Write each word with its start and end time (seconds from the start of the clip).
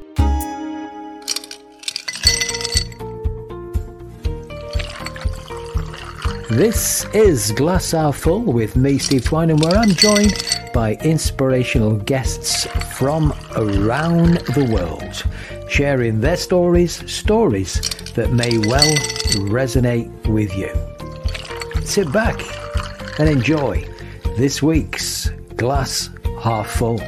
This 6.50 7.06
is 7.14 7.54
Glass 7.54 7.92
Half 7.92 8.18
Full 8.18 8.42
with 8.42 8.76
me, 8.76 8.98
Steve 8.98 9.24
Twine, 9.24 9.50
and 9.50 9.64
where 9.64 9.78
I'm 9.78 9.92
joined 9.92 10.34
by 10.74 10.96
inspirational 10.96 11.96
guests 11.96 12.66
from 12.98 13.34
around 13.56 14.40
the 14.54 14.70
world, 14.70 15.24
sharing 15.70 16.20
their 16.20 16.36
stories, 16.36 17.10
stories 17.12 17.80
that 18.16 18.34
may 18.34 18.58
well 18.58 18.96
resonate 19.48 20.12
with 20.28 20.54
you. 20.56 20.70
Sit 21.86 22.12
back 22.12 22.40
and 23.20 23.30
enjoy 23.30 23.88
this 24.38 24.62
week's 24.62 25.30
Glass 25.56 26.10
Half 26.42 26.72
Full. 26.72 27.00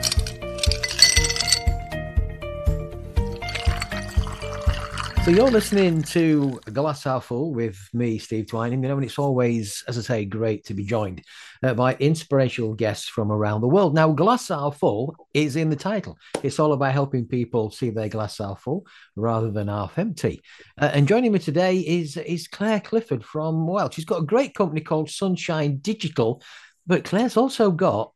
So 5.25 5.31
you're 5.31 5.49
listening 5.49 6.03
to 6.03 6.59
Glass 6.71 7.03
Half 7.03 7.25
Full 7.25 7.51
with 7.51 7.89
me, 7.93 8.19
Steve 8.19 8.45
Twynham. 8.45 8.83
You 8.83 8.89
know, 8.89 8.97
and 8.97 9.03
it's 9.03 9.17
always, 9.17 9.83
as 9.87 9.97
I 9.97 10.01
say, 10.01 10.25
great 10.25 10.65
to 10.65 10.75
be 10.75 10.83
joined 10.83 11.23
uh, 11.63 11.73
by 11.73 11.95
inspirational 11.95 12.75
guests 12.75 13.07
from 13.07 13.31
around 13.31 13.61
the 13.61 13.67
world. 13.67 13.95
Now, 13.95 14.11
Glass 14.11 14.49
Half 14.49 14.77
Full 14.77 15.15
is 15.33 15.55
in 15.55 15.71
the 15.71 15.75
title. 15.75 16.15
It's 16.43 16.59
all 16.59 16.73
about 16.73 16.93
helping 16.93 17.25
people 17.25 17.71
see 17.71 17.89
their 17.89 18.07
glass 18.07 18.37
half 18.37 18.61
full 18.61 18.85
rather 19.15 19.49
than 19.49 19.67
half 19.67 19.97
empty. 19.97 20.43
Uh, 20.79 20.91
and 20.93 21.07
joining 21.07 21.31
me 21.31 21.39
today 21.39 21.79
is 21.79 22.17
is 22.17 22.47
Clare 22.47 22.79
Clifford 22.79 23.25
from 23.25 23.65
well, 23.65 23.89
she's 23.89 24.05
got 24.05 24.21
a 24.21 24.27
great 24.27 24.53
company 24.53 24.81
called 24.81 25.09
Sunshine 25.09 25.77
Digital, 25.77 26.43
but 26.85 27.03
Clare's 27.03 27.35
also 27.35 27.71
got 27.71 28.11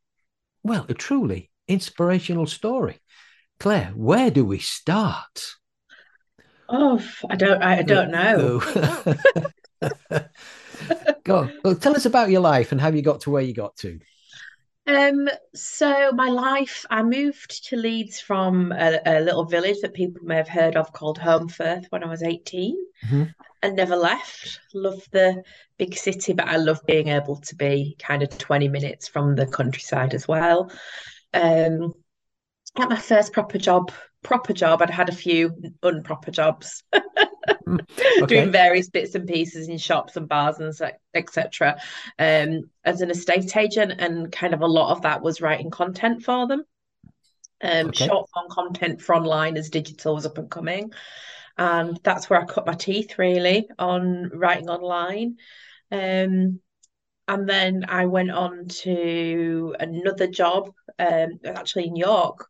well, 0.61 0.85
a 0.87 0.93
truly 0.93 1.49
inspirational 1.67 2.45
story. 2.45 2.99
Clare, 3.59 3.93
where 3.95 4.29
do 4.29 4.45
we 4.45 4.59
start? 4.59 5.55
Oh, 6.69 7.03
I 7.29 7.35
don't. 7.35 7.61
I 7.63 7.81
don't 7.81 8.11
know. 8.11 8.61
Go. 11.23 11.49
Well, 11.63 11.75
tell 11.75 11.95
us 11.95 12.05
about 12.05 12.29
your 12.29 12.41
life 12.41 12.71
and 12.71 12.79
how 12.79 12.89
you 12.89 13.01
got 13.01 13.21
to 13.21 13.31
where 13.31 13.41
you 13.41 13.53
got 13.53 13.75
to. 13.77 13.99
Um. 14.85 15.27
So 15.55 16.11
my 16.11 16.29
life, 16.29 16.85
I 16.89 17.01
moved 17.01 17.67
to 17.69 17.75
Leeds 17.75 18.19
from 18.19 18.71
a, 18.71 18.99
a 19.05 19.19
little 19.19 19.45
village 19.45 19.77
that 19.81 19.93
people 19.93 20.23
may 20.23 20.35
have 20.35 20.47
heard 20.47 20.75
of 20.75 20.93
called 20.93 21.19
Holmfirth 21.19 21.85
when 21.89 22.03
I 22.03 22.07
was 22.07 22.23
18 22.23 22.75
mm-hmm. 23.05 23.23
and 23.63 23.75
never 23.75 23.95
left. 23.95 24.59
Love 24.73 25.01
the 25.11 25.43
big 25.77 25.95
city, 25.95 26.33
but 26.33 26.47
I 26.47 26.57
love 26.57 26.81
being 26.85 27.07
able 27.07 27.37
to 27.37 27.55
be 27.55 27.95
kind 27.99 28.21
of 28.21 28.37
20 28.37 28.67
minutes 28.67 29.07
from 29.07 29.35
the 29.35 29.47
countryside 29.47 30.13
as 30.13 30.27
well. 30.27 30.71
Um, 31.33 31.93
got 32.75 32.89
my 32.89 32.97
first 32.97 33.33
proper 33.33 33.57
job 33.57 33.91
proper 34.23 34.53
job. 34.53 34.81
I'd 34.81 34.89
had 34.89 35.09
a 35.09 35.13
few 35.13 35.55
unproper 35.83 36.31
jobs, 36.31 36.83
okay. 36.93 38.25
doing 38.27 38.51
various 38.51 38.89
bits 38.89 39.15
and 39.15 39.27
pieces 39.27 39.69
in 39.69 39.77
shops 39.77 40.17
and 40.17 40.27
bars 40.27 40.59
and 40.59 40.73
etc. 41.13 41.79
Um, 42.17 42.69
as 42.83 43.01
an 43.01 43.11
estate 43.11 43.55
agent, 43.55 43.93
and 43.99 44.31
kind 44.31 44.53
of 44.53 44.61
a 44.61 44.67
lot 44.67 44.91
of 44.91 45.03
that 45.03 45.21
was 45.21 45.41
writing 45.41 45.71
content 45.71 46.23
for 46.23 46.47
them. 46.47 46.63
Um, 47.61 47.87
okay. 47.87 48.07
short 48.07 48.29
form 48.33 48.47
content 48.49 49.01
for 49.01 49.15
online 49.15 49.57
as 49.57 49.69
digital 49.69 50.15
was 50.15 50.25
up 50.25 50.37
and 50.37 50.49
coming, 50.49 50.91
and 51.57 51.99
that's 52.03 52.29
where 52.29 52.41
I 52.41 52.45
cut 52.45 52.67
my 52.67 52.73
teeth 52.73 53.17
really 53.17 53.67
on 53.77 54.29
writing 54.33 54.69
online. 54.69 55.37
Um, 55.91 56.61
and 57.27 57.47
then 57.47 57.85
I 57.87 58.07
went 58.07 58.31
on 58.31 58.67
to 58.69 59.75
another 59.79 60.25
job, 60.25 60.71
um, 60.97 61.39
actually 61.45 61.85
in 61.85 61.95
York, 61.95 62.47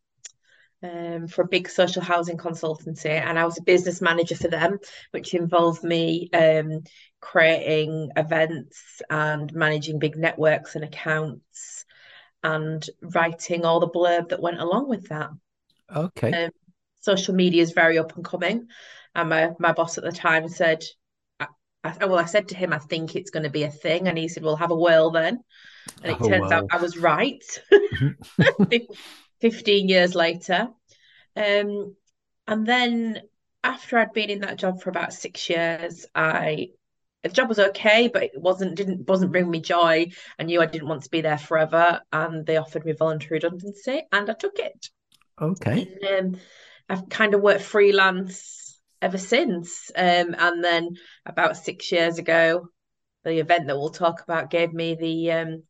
um, 0.82 1.28
for 1.28 1.42
a 1.42 1.48
big 1.48 1.70
social 1.70 2.02
housing 2.02 2.38
consultancy, 2.38 3.10
and 3.10 3.38
I 3.38 3.46
was 3.46 3.58
a 3.58 3.64
business 3.64 4.02
manager 4.02 4.36
for 4.36 4.48
them, 4.48 4.80
which 5.12 5.34
involved 5.34 5.84
me 5.84 6.30
um, 6.34 6.84
creating 7.20 8.12
events 8.16 9.02
and 9.10 9.54
managing 9.54 10.00
big 10.00 10.16
networks 10.16 10.76
and 10.76 10.84
accounts, 10.84 11.86
and 12.44 12.86
writing 13.02 13.66
all 13.66 13.80
the 13.80 13.90
blurb 13.90 14.30
that 14.30 14.42
went 14.42 14.62
along 14.62 14.88
with 14.88 15.10
that. 15.10 15.30
Okay. 15.94 16.46
Um, 16.46 16.52
social 17.02 17.36
media 17.36 17.62
is 17.62 17.72
very 17.72 17.98
up 17.98 18.16
and 18.16 18.24
coming, 18.24 18.68
and 19.16 19.30
my 19.30 19.52
my 19.60 19.74
boss 19.74 19.98
at 19.98 20.04
the 20.04 20.12
time 20.12 20.48
said. 20.48 20.84
I, 21.82 22.06
well, 22.06 22.20
I 22.20 22.26
said 22.26 22.50
to 22.50 22.56
him, 22.56 22.74
I 22.74 22.78
think 22.78 23.16
it's 23.16 23.30
going 23.30 23.44
to 23.44 23.50
be 23.50 23.64
a 23.64 23.72
thing. 23.72 24.10
And 24.10 24.18
he 24.18 24.28
said, 24.28 24.44
Well, 24.44 24.58
have 24.58 24.72
a 24.72 24.76
whirl 24.76 25.12
then. 25.12 25.40
And 26.04 26.12
it 26.12 26.18
oh, 26.20 26.28
turns 26.28 26.52
out 26.52 26.66
I 26.72 26.76
was 26.76 26.98
right. 26.98 27.42
15 29.42 29.90
years 29.90 30.16
later. 30.16 30.70
Um, 31.36 31.96
and 32.48 32.66
then 32.66 33.22
after 33.64 33.98
I'd 33.98 34.14
been 34.14 34.30
in 34.30 34.42
that 34.42 34.58
job 34.58 34.82
for 34.82 34.90
about 34.90 35.14
six 35.14 35.50
years, 35.50 36.06
I 36.16 36.70
the 37.24 37.30
job 37.30 37.50
was 37.50 37.60
okay, 37.60 38.08
but 38.08 38.24
it 38.24 38.32
wasn't 38.36 38.76
didn't 38.76 39.08
wasn't 39.08 39.32
bring 39.32 39.50
me 39.50 39.60
joy. 39.60 40.08
I 40.38 40.44
knew 40.44 40.62
I 40.62 40.66
didn't 40.66 40.88
want 40.88 41.04
to 41.04 41.10
be 41.10 41.22
there 41.22 41.38
forever, 41.38 42.02
and 42.12 42.46
they 42.46 42.58
offered 42.58 42.86
me 42.86 42.94
voluntary 42.94 43.36
redundancy, 43.36 44.04
and 44.12 44.30
I 44.30 44.34
took 44.34 44.58
it. 44.60 44.90
Okay. 45.42 45.88
And, 46.02 46.36
um, 46.36 46.42
I've 46.88 47.10
kind 47.10 47.34
of 47.34 47.42
worked 47.42 47.62
freelance 47.62 48.80
ever 49.02 49.18
since, 49.18 49.92
um, 49.96 50.36
and 50.38 50.64
then 50.64 50.96
about 51.26 51.58
six 51.58 51.92
years 51.92 52.18
ago, 52.18 52.70
the 53.24 53.40
event 53.40 53.68
that 53.68 53.78
we'll 53.78 53.90
talk 53.90 54.24
about 54.24 54.50
gave 54.50 54.74
me 54.74 54.96
the 54.96 55.32
um, 55.32 55.64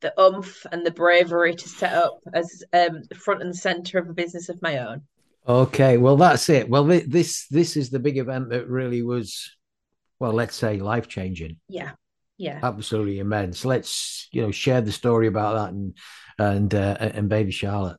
the 0.00 0.18
umph 0.20 0.66
and 0.70 0.84
the 0.84 0.90
bravery 0.90 1.54
to 1.54 1.68
set 1.68 1.92
up 1.92 2.20
as 2.34 2.62
um, 2.72 3.02
front 3.16 3.42
and 3.42 3.56
center 3.56 3.98
of 3.98 4.08
a 4.08 4.12
business 4.12 4.48
of 4.48 4.60
my 4.62 4.78
own. 4.78 5.02
Okay, 5.48 5.96
well 5.96 6.16
that's 6.16 6.48
it. 6.48 6.68
Well, 6.68 6.84
this 6.84 7.46
this 7.48 7.76
is 7.76 7.90
the 7.90 8.00
big 8.00 8.18
event 8.18 8.50
that 8.50 8.68
really 8.68 9.02
was, 9.02 9.50
well, 10.18 10.32
let's 10.32 10.56
say 10.56 10.78
life 10.78 11.08
changing. 11.08 11.58
Yeah, 11.68 11.92
yeah, 12.36 12.60
absolutely 12.62 13.20
immense. 13.20 13.64
Let's 13.64 14.28
you 14.32 14.42
know 14.42 14.50
share 14.50 14.80
the 14.80 14.92
story 14.92 15.28
about 15.28 15.54
that 15.54 15.72
and 15.72 15.96
and 16.38 16.74
uh, 16.74 16.96
and 17.00 17.28
baby 17.28 17.52
Charlotte. 17.52 17.98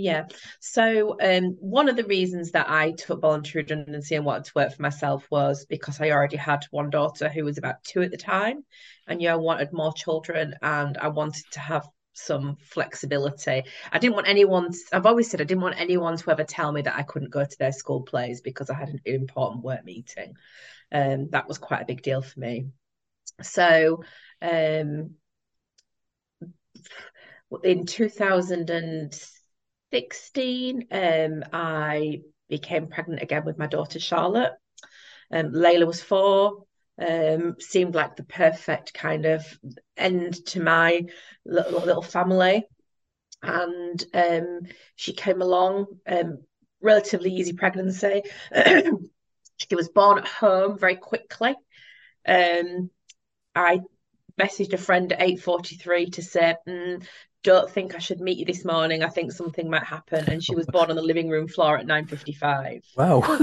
Yeah. 0.00 0.24
So 0.60 1.16
um, 1.20 1.56
one 1.60 1.90
of 1.90 1.96
the 1.96 2.04
reasons 2.04 2.52
that 2.52 2.70
I 2.70 2.92
took 2.92 3.20
voluntary 3.20 3.62
redundancy 3.62 4.14
and 4.14 4.24
wanted 4.24 4.44
to 4.46 4.52
work 4.56 4.74
for 4.74 4.80
myself 4.80 5.26
was 5.30 5.66
because 5.66 6.00
I 6.00 6.10
already 6.10 6.38
had 6.38 6.64
one 6.70 6.88
daughter 6.88 7.28
who 7.28 7.44
was 7.44 7.58
about 7.58 7.84
two 7.84 8.00
at 8.00 8.10
the 8.10 8.16
time, 8.16 8.64
and 9.06 9.20
yeah, 9.20 9.34
I 9.34 9.36
wanted 9.36 9.74
more 9.74 9.92
children, 9.92 10.54
and 10.62 10.96
I 10.96 11.08
wanted 11.08 11.44
to 11.52 11.60
have 11.60 11.86
some 12.14 12.56
flexibility. 12.62 13.64
I 13.92 13.98
didn't 13.98 14.14
want 14.14 14.28
anyone. 14.28 14.70
I've 14.90 15.04
always 15.06 15.30
said 15.30 15.42
I 15.42 15.44
didn't 15.44 15.62
want 15.62 15.78
anyone 15.78 16.16
to 16.16 16.30
ever 16.30 16.44
tell 16.44 16.72
me 16.72 16.80
that 16.82 16.96
I 16.96 17.02
couldn't 17.02 17.30
go 17.30 17.44
to 17.44 17.58
their 17.58 17.72
school 17.72 18.00
plays 18.00 18.40
because 18.40 18.70
I 18.70 18.74
had 18.74 18.88
an 18.88 19.00
important 19.04 19.62
work 19.62 19.84
meeting. 19.84 20.34
Um, 20.90 21.28
that 21.30 21.46
was 21.46 21.58
quite 21.58 21.82
a 21.82 21.86
big 21.86 22.02
deal 22.02 22.22
for 22.22 22.40
me. 22.40 22.68
So, 23.42 24.02
um, 24.40 25.16
in 27.64 27.84
2016, 29.92 30.86
um, 30.90 31.44
I 31.52 32.22
became 32.48 32.88
pregnant 32.88 33.22
again 33.22 33.44
with 33.44 33.58
my 33.58 33.66
daughter 33.66 33.98
Charlotte. 33.98 34.52
Um, 35.32 35.52
Layla 35.52 35.86
was 35.86 36.02
four 36.02 36.64
um, 37.00 37.56
seemed 37.58 37.94
like 37.94 38.16
the 38.16 38.24
perfect 38.24 38.92
kind 38.92 39.24
of 39.24 39.58
end 39.96 40.44
to 40.46 40.60
my 40.62 41.06
little, 41.44 41.80
little 41.80 42.02
family. 42.02 42.64
And 43.42 44.04
um, 44.12 44.60
she 44.96 45.14
came 45.14 45.40
along, 45.40 45.86
um, 46.06 46.40
relatively 46.82 47.32
easy 47.32 47.54
pregnancy. 47.54 48.22
she 49.56 49.74
was 49.74 49.88
born 49.88 50.18
at 50.18 50.28
home 50.28 50.78
very 50.78 50.96
quickly. 50.96 51.54
Um, 52.26 52.90
I 53.54 53.80
messaged 54.38 54.74
a 54.74 54.78
friend 54.78 55.10
at 55.12 55.20
8.43 55.20 56.12
to 56.14 56.22
say, 56.22 56.56
mm, 56.68 57.02
don't 57.42 57.70
think 57.70 57.94
I 57.94 57.98
should 57.98 58.20
meet 58.20 58.38
you 58.38 58.44
this 58.44 58.64
morning. 58.64 59.02
I 59.02 59.08
think 59.08 59.32
something 59.32 59.68
might 59.68 59.84
happen. 59.84 60.28
And 60.28 60.42
she 60.42 60.54
was 60.54 60.66
born 60.66 60.90
on 60.90 60.96
the 60.96 61.02
living 61.02 61.28
room 61.28 61.48
floor 61.48 61.78
at 61.78 61.86
9.55. 61.86 62.82
Wow. 62.96 63.38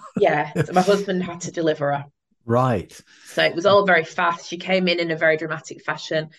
yeah. 0.16 0.52
So 0.64 0.72
my 0.72 0.82
husband 0.82 1.22
had 1.22 1.42
to 1.42 1.52
deliver 1.52 1.92
her. 1.92 2.04
Right. 2.44 2.98
So 3.26 3.44
it 3.44 3.54
was 3.54 3.66
all 3.66 3.86
very 3.86 4.04
fast. 4.04 4.48
She 4.48 4.56
came 4.56 4.88
in 4.88 4.98
in 4.98 5.10
a 5.10 5.16
very 5.16 5.36
dramatic 5.36 5.82
fashion. 5.82 6.30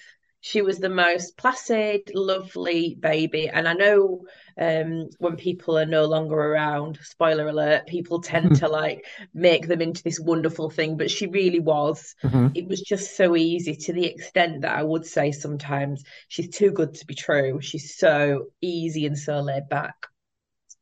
She 0.45 0.61
was 0.61 0.77
the 0.79 0.89
most 0.89 1.37
placid, 1.37 2.11
lovely 2.13 2.95
baby. 2.99 3.47
And 3.47 3.65
I 3.65 3.71
know 3.71 4.25
um, 4.59 5.09
when 5.17 5.37
people 5.37 5.79
are 5.79 5.85
no 5.85 6.03
longer 6.03 6.35
around, 6.35 6.99
spoiler 7.01 7.47
alert, 7.47 7.87
people 7.87 8.21
tend 8.21 8.57
to 8.57 8.67
like 8.67 9.05
make 9.33 9.67
them 9.67 9.81
into 9.81 10.03
this 10.03 10.19
wonderful 10.19 10.69
thing, 10.69 10.97
but 10.97 11.09
she 11.09 11.27
really 11.27 11.61
was. 11.61 12.13
Mhm. 12.25 12.51
It 12.55 12.67
was 12.67 12.81
just 12.81 13.15
so 13.15 13.37
easy 13.37 13.73
to 13.85 13.93
the 13.93 14.05
extent 14.05 14.63
that 14.63 14.77
I 14.77 14.83
would 14.83 15.05
say 15.05 15.31
sometimes 15.31 16.03
she's 16.27 16.49
too 16.49 16.71
good 16.71 16.93
to 16.95 17.05
be 17.05 17.15
true. 17.15 17.61
She's 17.61 17.95
so 17.95 18.47
easy 18.61 19.05
and 19.05 19.17
so 19.17 19.39
laid 19.39 19.69
back. 19.69 19.95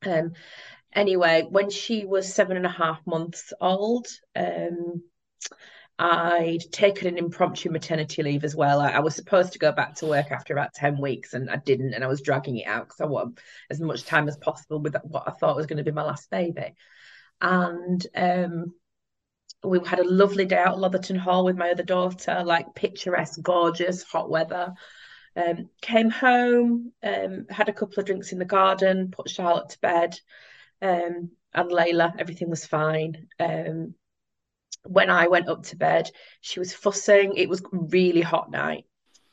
Um, 0.04 0.32
anyway, 0.94 1.46
when 1.48 1.70
she 1.70 2.06
was 2.06 2.34
seven 2.34 2.58
and 2.58 2.66
a 2.66 2.70
half 2.70 3.06
months 3.06 3.54
old, 3.62 4.08
um, 4.36 5.04
I'd 6.04 6.64
taken 6.72 7.08
an 7.08 7.20
impromptu 7.20 7.70
maternity 7.70 8.24
leave 8.24 8.44
as 8.44 8.56
well. 8.56 8.80
I, 8.80 8.90
I 8.90 9.00
was 9.02 9.14
supposed 9.14 9.54
to 9.54 9.60
go 9.60 9.72
back 9.72 9.94
to 9.96 10.08
work 10.08 10.32
after 10.32 10.52
about 10.52 10.74
10 10.74 11.00
weeks 11.00 11.36
and 11.36 11.48
I 11.48 11.58
didn't, 11.58 11.94
and 11.94 12.04
I 12.04 12.08
was 12.08 12.24
dragging 12.24 12.58
it 12.58 12.66
out 12.66 12.88
because 12.88 13.02
I 13.02 13.06
wanted 13.06 13.38
as 13.70 13.80
much 13.80 14.04
time 14.06 14.28
as 14.28 14.36
possible 14.36 14.80
with 14.80 14.96
what 15.04 15.28
I 15.28 15.32
thought 15.32 15.56
was 15.56 15.68
going 15.68 15.78
to 15.78 15.84
be 15.84 15.92
my 15.92 16.02
last 16.02 16.32
baby. 16.32 16.74
And 17.40 18.06
um, 18.16 18.74
we 19.64 19.80
had 19.86 20.00
a 20.00 20.10
lovely 20.10 20.46
day 20.46 20.58
out 20.58 20.74
at 20.74 20.80
Lotherton 20.80 21.18
Hall 21.18 21.46
with 21.46 21.56
my 21.56 21.70
other 21.70 21.84
daughter, 21.84 22.42
like 22.44 22.74
picturesque, 22.74 23.40
gorgeous, 23.40 24.02
hot 24.02 24.28
weather. 24.28 24.74
Um, 25.36 25.70
came 25.84 26.10
home, 26.10 26.94
um, 27.04 27.46
had 27.48 27.70
a 27.70 27.74
couple 27.74 28.00
of 28.00 28.08
drinks 28.08 28.32
in 28.32 28.40
the 28.40 28.46
garden, 28.46 29.12
put 29.12 29.30
Charlotte 29.30 29.70
to 29.70 29.80
bed, 29.82 30.20
um, 30.82 31.30
and 31.54 31.70
Layla, 31.70 32.14
everything 32.18 32.50
was 32.50 32.66
fine. 32.66 33.28
Um, 33.40 33.94
when 34.84 35.10
I 35.10 35.28
went 35.28 35.50
up 35.50 35.64
to 35.68 35.76
bed, 35.76 36.10
she 36.42 36.60
was 36.60 36.74
fussing. 36.74 37.34
It 37.36 37.50
was 37.50 37.64
really 37.72 38.22
hot 38.22 38.52
night. 38.52 38.86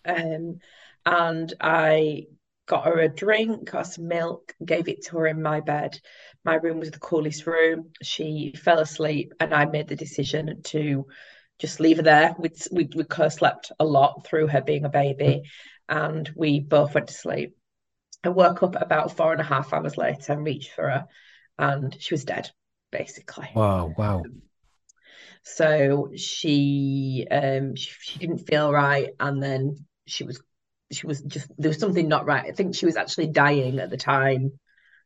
Um, 0.04 0.58
and 1.06 1.52
I 1.60 2.26
got 2.66 2.84
her 2.84 3.00
a 3.00 3.08
drink, 3.08 3.70
got 3.70 3.86
some 3.86 4.08
milk, 4.08 4.54
gave 4.64 4.88
it 4.88 5.06
to 5.06 5.18
her 5.18 5.26
in 5.26 5.42
my 5.42 5.60
bed. 5.60 5.98
My 6.44 6.54
room 6.54 6.80
was 6.80 6.90
the 6.90 6.98
coolest 6.98 7.46
room. 7.46 7.90
She 8.02 8.54
fell 8.56 8.78
asleep, 8.78 9.32
and 9.40 9.54
I 9.54 9.64
made 9.64 9.88
the 9.88 9.96
decision 9.96 10.62
to 10.64 11.06
just 11.58 11.80
leave 11.80 11.96
her 11.96 12.02
there. 12.02 12.36
We'd, 12.38 12.56
we 12.70 12.88
we 12.94 13.04
co-slept 13.04 13.72
a 13.80 13.84
lot 13.84 14.26
through 14.26 14.48
her 14.48 14.60
being 14.60 14.84
a 14.84 14.90
baby, 14.90 15.42
and 15.88 16.30
we 16.36 16.60
both 16.60 16.94
went 16.94 17.08
to 17.08 17.14
sleep. 17.14 17.56
I 18.22 18.28
woke 18.28 18.62
up 18.62 18.80
about 18.80 19.16
four 19.16 19.32
and 19.32 19.40
a 19.40 19.44
half 19.44 19.72
hours 19.72 19.96
later 19.96 20.32
and 20.32 20.44
reached 20.44 20.72
for 20.72 20.88
her, 20.88 21.06
and 21.58 21.96
she 21.98 22.14
was 22.14 22.24
dead, 22.24 22.50
basically. 22.90 23.48
Wow. 23.54 23.94
Wow. 23.96 24.24
So 25.54 26.10
she 26.14 27.26
um 27.30 27.74
she, 27.74 27.90
she 28.00 28.18
didn't 28.18 28.46
feel 28.46 28.70
right 28.72 29.10
and 29.18 29.42
then 29.42 29.86
she 30.06 30.24
was 30.24 30.40
she 30.92 31.06
was 31.06 31.20
just 31.22 31.50
there 31.58 31.68
was 31.70 31.78
something 31.78 32.08
not 32.08 32.26
right. 32.26 32.46
I 32.46 32.52
think 32.52 32.74
she 32.74 32.86
was 32.86 32.96
actually 32.96 33.28
dying 33.28 33.78
at 33.78 33.90
the 33.90 33.96
time 33.96 34.58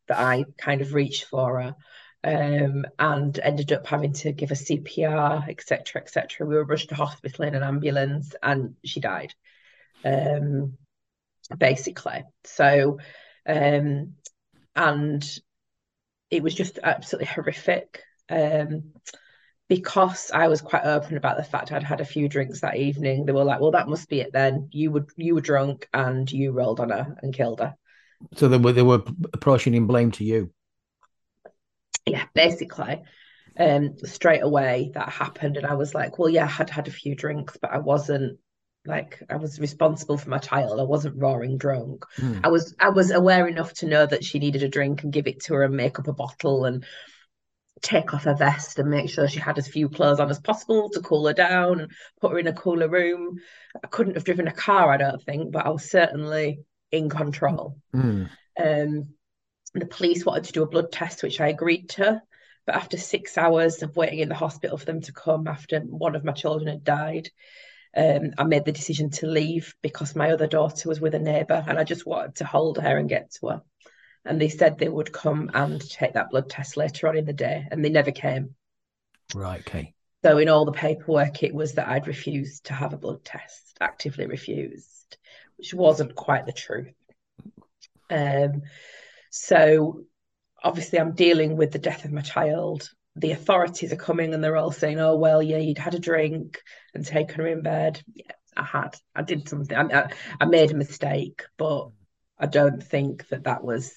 that 0.07 0.19
I 0.19 0.45
kind 0.57 0.81
of 0.81 0.93
reached 0.93 1.25
for 1.25 1.61
her. 1.61 1.75
Um, 2.25 2.85
and 2.97 3.37
ended 3.37 3.73
up 3.73 3.85
having 3.85 4.13
to 4.13 4.31
give 4.31 4.51
a 4.51 4.55
CPR, 4.55 5.49
etc., 5.49 6.01
etc. 6.01 6.47
We 6.47 6.55
were 6.55 6.63
rushed 6.63 6.87
to 6.89 6.95
hospital 6.95 7.43
in 7.43 7.53
an 7.53 7.63
ambulance, 7.63 8.33
and 8.41 8.75
she 8.85 9.01
died. 9.01 9.33
Um, 10.05 10.77
basically, 11.57 12.23
so, 12.45 12.99
um, 13.45 14.13
and 14.73 15.39
it 16.29 16.41
was 16.41 16.55
just 16.55 16.79
absolutely 16.81 17.27
horrific. 17.27 18.01
Um, 18.29 18.93
because 19.69 20.31
I 20.31 20.47
was 20.47 20.61
quite 20.61 20.85
open 20.85 21.17
about 21.17 21.37
the 21.37 21.43
fact 21.43 21.71
I'd 21.71 21.83
had 21.83 22.01
a 22.01 22.05
few 22.05 22.27
drinks 22.27 22.61
that 22.61 22.77
evening, 22.77 23.25
they 23.25 23.31
were 23.31 23.43
like, 23.43 23.59
"Well, 23.59 23.71
that 23.71 23.87
must 23.87 24.09
be 24.09 24.21
it 24.21 24.33
then. 24.33 24.69
You 24.71 24.91
were 24.91 25.07
you 25.15 25.35
were 25.35 25.41
drunk 25.41 25.87
and 25.93 26.29
you 26.31 26.51
rolled 26.51 26.79
on 26.79 26.89
her 26.89 27.15
and 27.21 27.33
killed 27.33 27.59
her." 27.59 27.75
So 28.35 28.47
they 28.47 28.57
were 28.57 28.73
they 28.73 28.81
were 28.81 29.03
apportioning 29.33 29.87
blame 29.87 30.11
to 30.11 30.23
you. 30.23 30.51
Yeah, 32.05 32.25
basically. 32.33 33.01
Um, 33.57 33.97
straight 34.03 34.41
away 34.41 34.91
that 34.95 35.09
happened, 35.09 35.57
and 35.57 35.65
I 35.65 35.75
was 35.75 35.93
like, 35.93 36.17
"Well, 36.17 36.29
yeah, 36.29 36.45
I 36.45 36.47
had 36.47 36.69
had 36.69 36.87
a 36.87 36.91
few 36.91 37.15
drinks, 37.15 37.57
but 37.61 37.71
I 37.71 37.77
wasn't 37.77 38.39
like 38.85 39.21
I 39.29 39.37
was 39.37 39.59
responsible 39.59 40.17
for 40.17 40.29
my 40.29 40.39
child. 40.39 40.79
I 40.79 40.83
wasn't 40.83 41.21
roaring 41.21 41.57
drunk. 41.57 42.05
Hmm. 42.17 42.39
I 42.43 42.49
was 42.49 42.75
I 42.79 42.89
was 42.89 43.11
aware 43.11 43.47
enough 43.47 43.73
to 43.75 43.87
know 43.87 44.05
that 44.05 44.23
she 44.25 44.39
needed 44.39 44.63
a 44.63 44.69
drink 44.69 45.03
and 45.03 45.13
give 45.13 45.27
it 45.27 45.41
to 45.43 45.53
her 45.53 45.63
and 45.63 45.75
make 45.75 45.99
up 45.99 46.07
a 46.07 46.13
bottle 46.13 46.65
and 46.65 46.83
take 47.83 48.13
off 48.13 48.23
her 48.23 48.33
vest 48.33 48.79
and 48.79 48.89
make 48.89 49.09
sure 49.09 49.27
she 49.27 49.39
had 49.39 49.57
as 49.57 49.67
few 49.67 49.89
clothes 49.89 50.19
on 50.19 50.29
as 50.29 50.39
possible 50.39 50.89
to 50.89 51.01
cool 51.01 51.27
her 51.27 51.33
down 51.33 51.81
and 51.81 51.91
put 52.19 52.31
her 52.31 52.39
in 52.39 52.47
a 52.47 52.53
cooler 52.53 52.87
room. 52.87 53.39
I 53.83 53.87
couldn't 53.87 54.15
have 54.15 54.23
driven 54.23 54.47
a 54.47 54.53
car, 54.53 54.91
I 54.91 54.97
don't 54.97 55.21
think, 55.21 55.51
but 55.51 55.65
I 55.65 55.69
was 55.69 55.89
certainly 55.89 56.61
in 56.91 57.09
control. 57.09 57.77
Hmm. 57.93 58.23
Um, 58.57 59.09
the 59.73 59.85
police 59.85 60.25
wanted 60.25 60.45
to 60.45 60.53
do 60.53 60.63
a 60.63 60.67
blood 60.67 60.91
test, 60.91 61.23
which 61.23 61.41
I 61.41 61.49
agreed 61.49 61.89
to. 61.89 62.21
But 62.65 62.75
after 62.75 62.97
six 62.97 63.37
hours 63.37 63.83
of 63.83 63.97
waiting 63.97 64.19
in 64.19 64.29
the 64.29 64.35
hospital 64.35 64.77
for 64.77 64.85
them 64.85 65.01
to 65.01 65.11
come 65.11 65.47
after 65.47 65.81
one 65.81 66.15
of 66.15 66.23
my 66.23 66.31
children 66.31 66.69
had 66.69 66.83
died, 66.85 67.29
um, 67.95 68.31
I 68.37 68.45
made 68.45 68.63
the 68.63 68.71
decision 68.71 69.09
to 69.11 69.27
leave 69.27 69.75
because 69.81 70.15
my 70.15 70.31
other 70.31 70.47
daughter 70.47 70.87
was 70.87 71.01
with 71.01 71.13
a 71.13 71.19
neighbour 71.19 71.63
and 71.67 71.77
I 71.77 71.83
just 71.83 72.05
wanted 72.05 72.35
to 72.35 72.45
hold 72.45 72.77
her 72.77 72.97
and 72.97 73.09
get 73.09 73.31
to 73.33 73.47
her. 73.47 73.61
And 74.25 74.39
they 74.39 74.49
said 74.49 74.77
they 74.77 74.89
would 74.89 75.11
come 75.11 75.51
and 75.53 75.81
take 75.89 76.13
that 76.13 76.29
blood 76.29 76.49
test 76.49 76.77
later 76.77 77.07
on 77.07 77.17
in 77.17 77.25
the 77.25 77.33
day, 77.33 77.67
and 77.69 77.83
they 77.83 77.89
never 77.89 78.11
came. 78.11 78.55
Right. 79.35 79.59
Okay. 79.59 79.93
So 80.23 80.37
in 80.37 80.47
all 80.47 80.63
the 80.65 80.71
paperwork, 80.71 81.43
it 81.43 81.53
was 81.53 81.73
that 81.73 81.89
I'd 81.89 82.07
refused 82.07 82.65
to 82.65 82.73
have 82.73 82.93
a 82.93 82.97
blood 82.97 83.25
test, 83.25 83.77
actively 83.81 84.25
refused, 84.25 85.17
which 85.57 85.73
wasn't 85.73 86.15
quite 86.15 86.45
the 86.45 86.53
truth. 86.53 86.93
Um, 88.09 88.61
so 89.29 90.05
obviously, 90.63 90.99
I'm 90.99 91.13
dealing 91.13 91.57
with 91.57 91.71
the 91.71 91.79
death 91.79 92.05
of 92.05 92.13
my 92.13 92.21
child. 92.21 92.89
The 93.15 93.31
authorities 93.31 93.91
are 93.91 93.97
coming 93.97 94.33
and 94.33 94.43
they're 94.43 94.55
all 94.55 94.71
saying, 94.71 94.99
"Oh 94.99 95.17
well, 95.17 95.43
yeah, 95.43 95.57
you'd 95.57 95.77
had 95.77 95.93
a 95.93 95.99
drink 95.99 96.61
and 96.93 97.05
taken 97.05 97.41
her 97.41 97.47
in 97.47 97.61
bed." 97.61 98.01
Yeah, 98.13 98.31
I 98.55 98.63
had. 98.63 98.95
I 99.13 99.23
did 99.23 99.49
something. 99.49 99.75
I, 99.75 100.03
I, 100.03 100.13
I 100.39 100.45
made 100.45 100.71
a 100.71 100.75
mistake, 100.75 101.43
but 101.57 101.89
I 102.39 102.45
don't 102.45 102.81
think 102.81 103.27
that 103.27 103.43
that 103.43 103.63
was 103.63 103.93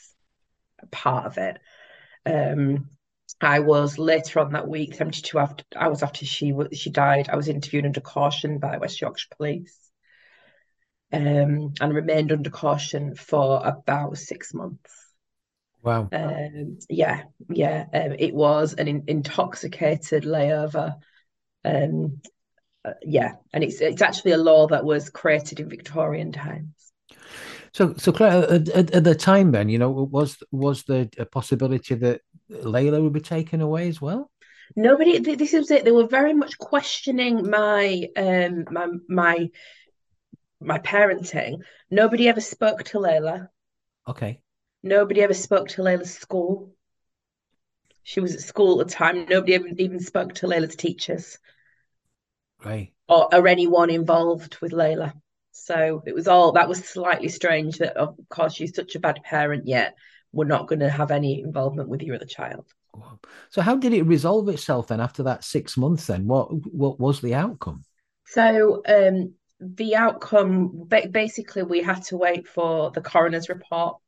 part 0.91 1.27
of 1.27 1.39
it. 1.39 1.59
Um, 2.25 2.89
I 3.41 3.61
was 3.61 3.99
later 3.99 4.41
on 4.41 4.53
that 4.53 4.69
week, 4.69 4.95
72 4.95 5.39
after, 5.39 5.65
hours 5.75 6.03
after 6.03 6.25
she 6.25 6.55
she 6.73 6.91
died, 6.91 7.29
I 7.29 7.37
was 7.37 7.49
interviewed 7.49 7.85
under 7.85 8.01
caution 8.01 8.59
by 8.59 8.79
West 8.79 9.01
Yorkshire 9.01 9.35
Police 9.37 9.87
um, 11.13 11.75
and 11.81 11.95
remained 11.95 12.33
under 12.33 12.51
caution 12.51 13.15
for 13.15 13.61
about 13.65 14.19
six 14.19 14.53
months. 14.53 14.93
Wow. 15.83 16.09
Um, 16.11 16.79
yeah, 16.89 17.25
yeah, 17.49 17.87
um, 17.93 18.17
it 18.19 18.35
was 18.35 18.75
an 18.75 18.89
in- 18.89 19.05
intoxicated 19.07 20.25
layover. 20.25 20.97
Um, 21.65 22.21
uh, 22.85 22.95
yeah, 23.03 23.33
and 23.53 23.63
it's 23.63 23.81
it's 23.81 24.03
actually 24.03 24.33
a 24.33 24.39
law 24.39 24.67
that 24.69 24.85
was 24.85 25.11
created 25.11 25.61
in 25.61 25.69
Victorian 25.69 26.33
times. 26.33 26.86
So, 27.77 27.93
so 27.99 28.11
Clare, 28.11 28.51
at, 28.51 28.69
at, 28.71 28.91
at 28.93 29.05
the 29.05 29.15
time, 29.15 29.53
then 29.53 29.69
you 29.69 29.79
know, 29.79 29.91
was 29.91 30.43
was 30.51 30.85
there 30.85 31.09
a 31.19 31.27
possibility 31.27 31.95
that 31.95 32.23
Layla 32.51 33.03
would 33.03 33.13
be 33.13 33.21
taken 33.21 33.61
away 33.61 33.87
as 33.89 34.01
well? 34.01 34.31
Nobody. 34.75 35.19
This 35.19 35.53
was 35.53 35.71
it. 35.71 35.85
They 35.85 35.93
were 35.93 36.07
very 36.07 36.33
much 36.33 36.57
questioning 36.57 37.51
my 37.51 38.09
um 38.17 38.65
my 38.71 38.87
my 39.11 39.51
my 40.59 40.79
parenting. 40.79 41.61
Nobody 41.91 42.31
ever 42.31 42.41
spoke 42.41 42.83
to 42.85 42.99
Layla. 42.99 43.49
Okay. 44.09 44.41
Nobody 44.83 45.21
ever 45.21 45.35
spoke 45.35 45.69
to 45.69 45.83
Layla's 45.83 46.15
school. 46.15 46.73
She 48.05 48.21
was 48.21 48.35
at 48.37 48.41
school 48.41 48.81
at 48.81 48.87
the 48.87 48.95
time. 48.95 49.27
Nobody 49.29 49.53
ever 49.53 49.69
even 49.77 50.01
spoke 50.01 50.33
to 50.37 50.47
Layla's 50.47 50.77
teachers 50.77 51.39
Right. 52.65 52.95
or, 53.07 53.35
or 53.35 53.47
anyone 53.47 53.91
involved 53.91 54.57
with 54.63 54.73
Layla. 54.73 55.13
So 55.65 56.03
it 56.07 56.15
was 56.15 56.29
all 56.29 56.53
that 56.53 56.69
was 56.69 56.85
slightly 56.85 57.29
strange 57.29 57.79
that 57.79 57.97
of 57.97 58.17
course 58.29 58.55
she's 58.55 58.75
such 58.75 58.95
a 58.95 59.01
bad 59.01 59.21
parent, 59.25 59.67
yet 59.67 59.95
we're 60.33 60.45
not 60.45 60.69
going 60.69 60.81
to 60.81 60.91
have 60.91 61.11
any 61.11 61.41
involvement 61.41 61.89
with 61.89 62.03
your 62.03 62.17
other 62.17 62.27
child. 62.27 62.67
So, 63.51 63.63
how 63.63 63.77
did 63.77 63.93
it 63.93 64.03
resolve 64.03 64.49
itself 64.49 64.89
then 64.89 65.01
after 65.01 65.23
that 65.25 65.45
six 65.45 65.77
months? 65.77 66.07
Then, 66.07 66.27
what 66.27 66.49
what 66.73 67.01
was 67.01 67.21
the 67.21 67.35
outcome? 67.35 67.85
So 68.27 68.83
um, 68.87 69.35
the 69.61 69.97
outcome, 69.97 70.89
basically, 71.11 71.63
we 71.63 71.83
had 71.83 72.03
to 72.05 72.17
wait 72.17 72.49
for 72.49 72.91
the 72.91 73.01
coroner's 73.01 73.49
report 73.49 73.99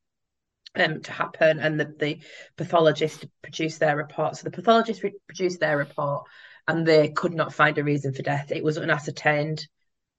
um, 0.75 1.01
to 1.03 1.13
happen 1.13 1.59
and 1.61 1.79
the, 1.79 1.95
the 1.99 2.21
pathologist 2.57 3.21
to 3.23 3.31
produce 3.43 3.79
their 3.79 3.97
report. 3.97 4.37
So 4.37 4.45
the 4.45 4.51
pathologist 4.51 5.03
re- 5.03 5.15
produced 5.27 5.61
their 5.61 5.77
report 5.77 6.25
and 6.67 6.87
they 6.87 7.11
could 7.11 7.33
not 7.33 7.55
find 7.55 7.79
a 7.79 7.85
reason 7.85 8.13
for 8.13 8.23
death. 8.23 8.51
It 8.51 8.65
was 8.65 8.77
unascertained. 8.77 9.67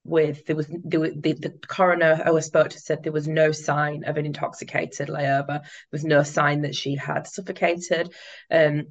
With 0.10 0.46
there 0.48 0.56
was 0.56 0.68
there 0.68 1.12
the, 1.12 1.34
the 1.34 1.54
coroner 1.68 2.16
who 2.16 2.36
I 2.36 2.40
spoke 2.40 2.70
to 2.70 2.80
said 2.80 3.04
there 3.04 3.12
was 3.12 3.28
no 3.28 3.52
sign 3.52 4.04
of 4.06 4.18
an 4.18 4.26
intoxicated 4.26 5.08
layover. 5.08 5.48
There 5.62 5.92
was 5.92 6.04
no 6.04 6.24
sign 6.24 6.62
that 6.62 6.74
she 6.76 6.96
had 6.96 7.28
suffocated. 7.28 8.12
Um, 8.50 8.88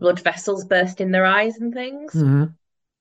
blood 0.00 0.20
vessels 0.20 0.64
burst 0.64 1.00
in 1.00 1.12
their 1.12 1.24
eyes 1.24 1.56
and 1.58 1.72
things. 1.72 2.12
Mhm. 2.14 2.54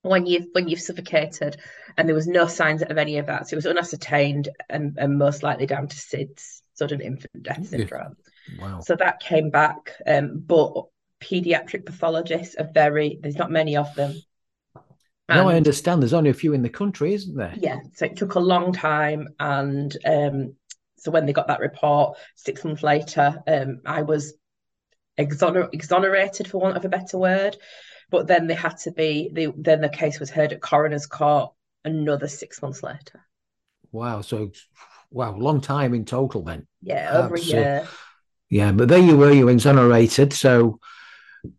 when 0.04 0.28
you've 0.28 0.46
when 0.52 0.68
you've 0.68 0.80
suffocated 0.80 1.58
and 1.98 2.08
there 2.08 2.16
was 2.16 2.28
no 2.28 2.46
signs 2.46 2.84
of 2.84 2.96
any 3.00 3.18
of 3.18 3.26
that 3.26 3.48
so 3.48 3.56
it 3.56 3.58
was 3.64 3.66
unascertained 3.66 4.50
and, 4.70 5.00
and 5.00 5.18
most 5.18 5.42
likely 5.42 5.66
down 5.66 5.88
to 5.88 5.96
SIDS 5.98 6.62
sudden 6.76 7.02
infant 7.02 7.42
death 7.42 7.66
syndrome 7.68 8.16
Wow. 8.60 8.82
so 8.82 8.96
that 8.96 9.20
came 9.20 9.50
back 9.50 9.94
um, 10.06 10.44
but 10.46 10.72
pediatric 11.20 11.86
pathologists 11.88 12.54
are 12.56 12.70
very 12.72 13.18
there's 13.20 13.38
not 13.44 13.50
many 13.50 13.78
of 13.78 13.96
them 13.96 14.14
now 15.30 15.48
I 15.48 15.56
understand 15.56 16.02
there's 16.02 16.14
only 16.14 16.30
a 16.30 16.34
few 16.36 16.54
in 16.54 16.62
the 16.62 16.70
country, 16.70 17.14
isn't 17.14 17.36
there? 17.36 17.54
yeah 17.58 17.80
so 17.94 18.06
it 18.06 18.18
took 18.18 18.36
a 18.36 18.40
long 18.40 18.74
time 18.74 19.28
and 19.40 19.96
um, 20.06 20.54
so 20.98 21.12
when 21.12 21.26
they 21.26 21.34
got 21.34 21.48
that 21.48 21.60
report 21.60 22.18
six 22.36 22.64
months 22.64 22.84
later 22.84 23.42
um, 23.48 23.82
I 23.86 24.02
was 24.02 24.34
exoner- 25.20 25.70
exonerated 25.74 26.48
for 26.48 26.60
want 26.60 26.78
of 26.78 26.86
a 26.86 26.90
better 26.90 27.18
word 27.18 27.58
but 28.12 28.28
then 28.28 28.48
they 28.48 28.54
had 28.54 28.78
to 28.78 28.92
be 28.92 29.30
the 29.34 29.54
then 29.58 29.82
the 29.82 29.90
case 29.90 30.20
was 30.20 30.30
heard 30.30 30.54
at 30.54 30.62
coroner's 30.62 31.06
court 31.06 31.52
another 31.84 32.28
six 32.28 32.62
months 32.62 32.84
later 32.84 33.26
Wow. 33.92 34.22
So, 34.22 34.52
wow, 35.12 35.38
long 35.38 35.62
time 35.62 35.94
in 35.94 36.04
total 36.06 36.44
then. 36.44 36.68
yeah 36.82 37.12
over 37.14 37.36
a 37.36 37.40
year 37.42 37.88
Yeah, 38.50 38.72
but 38.74 38.90
there 38.90 39.00
you 39.00 39.18
were, 39.18 39.32
you 39.32 39.46
were 39.46 39.52
exonerated. 39.52 40.34
So, 40.34 40.80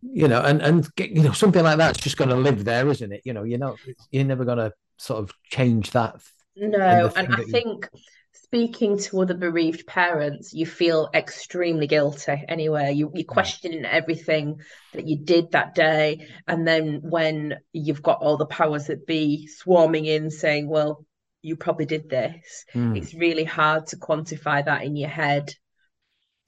you 0.01 0.27
know, 0.27 0.41
and 0.41 0.61
and 0.61 0.87
you 0.97 1.23
know 1.23 1.31
something 1.31 1.63
like 1.63 1.77
that's 1.77 1.99
just 1.99 2.17
going 2.17 2.29
to 2.29 2.35
live 2.35 2.65
there, 2.65 2.87
isn't 2.89 3.11
it? 3.11 3.21
You 3.25 3.33
know, 3.33 3.43
you're 3.43 3.59
not, 3.59 3.77
you're 4.11 4.23
never 4.25 4.45
going 4.45 4.57
to 4.59 4.73
sort 4.97 5.19
of 5.23 5.31
change 5.49 5.91
that. 5.91 6.15
No, 6.55 7.11
and 7.15 7.33
I 7.35 7.39
you- 7.39 7.47
think 7.47 7.89
speaking 8.33 8.97
to 8.97 9.21
other 9.21 9.33
bereaved 9.33 9.85
parents, 9.85 10.53
you 10.53 10.65
feel 10.65 11.09
extremely 11.13 11.85
guilty 11.85 12.43
anyway. 12.47 12.93
You, 12.93 13.11
you're 13.13 13.25
questioning 13.25 13.83
everything 13.83 14.61
that 14.93 15.05
you 15.05 15.17
did 15.17 15.51
that 15.51 15.75
day. 15.75 16.27
And 16.47 16.65
then 16.65 17.01
when 17.03 17.57
you've 17.73 18.01
got 18.01 18.21
all 18.21 18.37
the 18.37 18.45
powers 18.45 18.87
that 18.87 19.05
be 19.05 19.47
swarming 19.47 20.05
in 20.05 20.31
saying, 20.31 20.69
well, 20.69 21.05
you 21.41 21.55
probably 21.57 21.85
did 21.85 22.09
this, 22.09 22.65
Mm. 22.73 22.97
it's 22.97 23.13
really 23.13 23.43
hard 23.43 23.87
to 23.87 23.97
quantify 23.97 24.63
that 24.65 24.83
in 24.83 24.95
your 24.95 25.09
head 25.09 25.53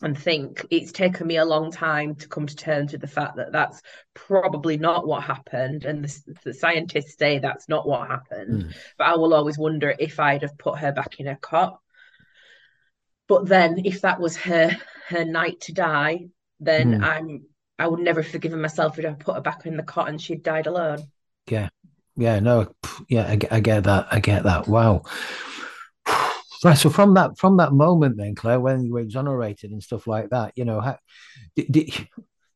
and 0.02 0.18
think 0.18 0.66
it's 0.72 0.92
taken 0.94 1.28
me 1.28 1.38
a 1.38 1.46
long 1.46 1.72
time 1.72 2.16
to 2.16 2.28
come 2.28 2.46
to 2.48 2.56
terms 2.56 2.92
with 2.94 3.02
the 3.02 3.08
fact 3.08 3.36
that 3.36 3.52
that's 3.52 3.82
probably 4.14 4.78
not 4.78 5.06
what 5.06 5.24
happened 5.24 5.86
and 5.86 6.06
the, 6.06 6.36
the 6.46 6.54
scientists 6.54 7.18
say 7.18 7.40
that's 7.40 7.68
not 7.68 7.88
what 7.88 8.08
happened 8.08 8.64
Mm. 8.64 8.74
but 8.98 9.08
i 9.08 9.16
will 9.16 9.34
always 9.34 9.58
wonder 9.58 9.94
if 10.00 10.20
i'd 10.20 10.42
have 10.42 10.58
put 10.58 10.80
her 10.80 10.92
back 10.92 11.20
in 11.20 11.26
her 11.26 11.38
cot 11.42 11.80
but 13.28 13.48
then 13.48 13.82
if 13.86 14.02
that 14.02 14.20
was 14.20 14.38
her 14.38 14.76
her 15.08 15.26
night 15.26 15.60
to 15.62 15.74
die 15.74 16.28
then 16.60 16.94
Mm. 17.00 17.04
i'm 17.04 17.42
i 17.78 17.88
would 17.88 18.00
never 18.00 18.22
have 18.22 18.32
forgiven 18.32 18.62
myself 18.62 18.98
if 19.00 19.06
i 19.06 19.12
put 19.14 19.36
her 19.36 19.42
back 19.42 19.66
in 19.66 19.78
the 19.78 19.84
cot 19.84 20.10
and 20.10 20.22
she'd 20.22 20.44
died 20.44 20.68
alone 20.68 21.04
Yeah, 21.48 21.70
yeah 22.16 22.40
no, 22.40 22.74
yeah, 23.08 23.24
I, 23.24 23.40
I 23.52 23.60
get 23.60 23.84
that. 23.86 24.08
I 24.12 24.20
get 24.20 24.44
that. 24.44 24.68
Wow. 24.68 25.04
Right. 26.64 26.78
So 26.78 26.90
from 26.90 27.14
that 27.14 27.38
from 27.38 27.58
that 27.58 27.74
moment, 27.74 28.18
then 28.18 28.36
Clare, 28.36 28.60
when 28.60 28.84
you 28.84 28.94
were 28.94 29.00
exonerated 29.00 29.72
and 29.72 29.82
stuff 29.82 30.08
like 30.08 30.30
that, 30.32 30.54
you 30.56 30.66
know, 30.66 30.82
how, 30.82 30.98
did, 31.56 31.72
did 31.72 32.08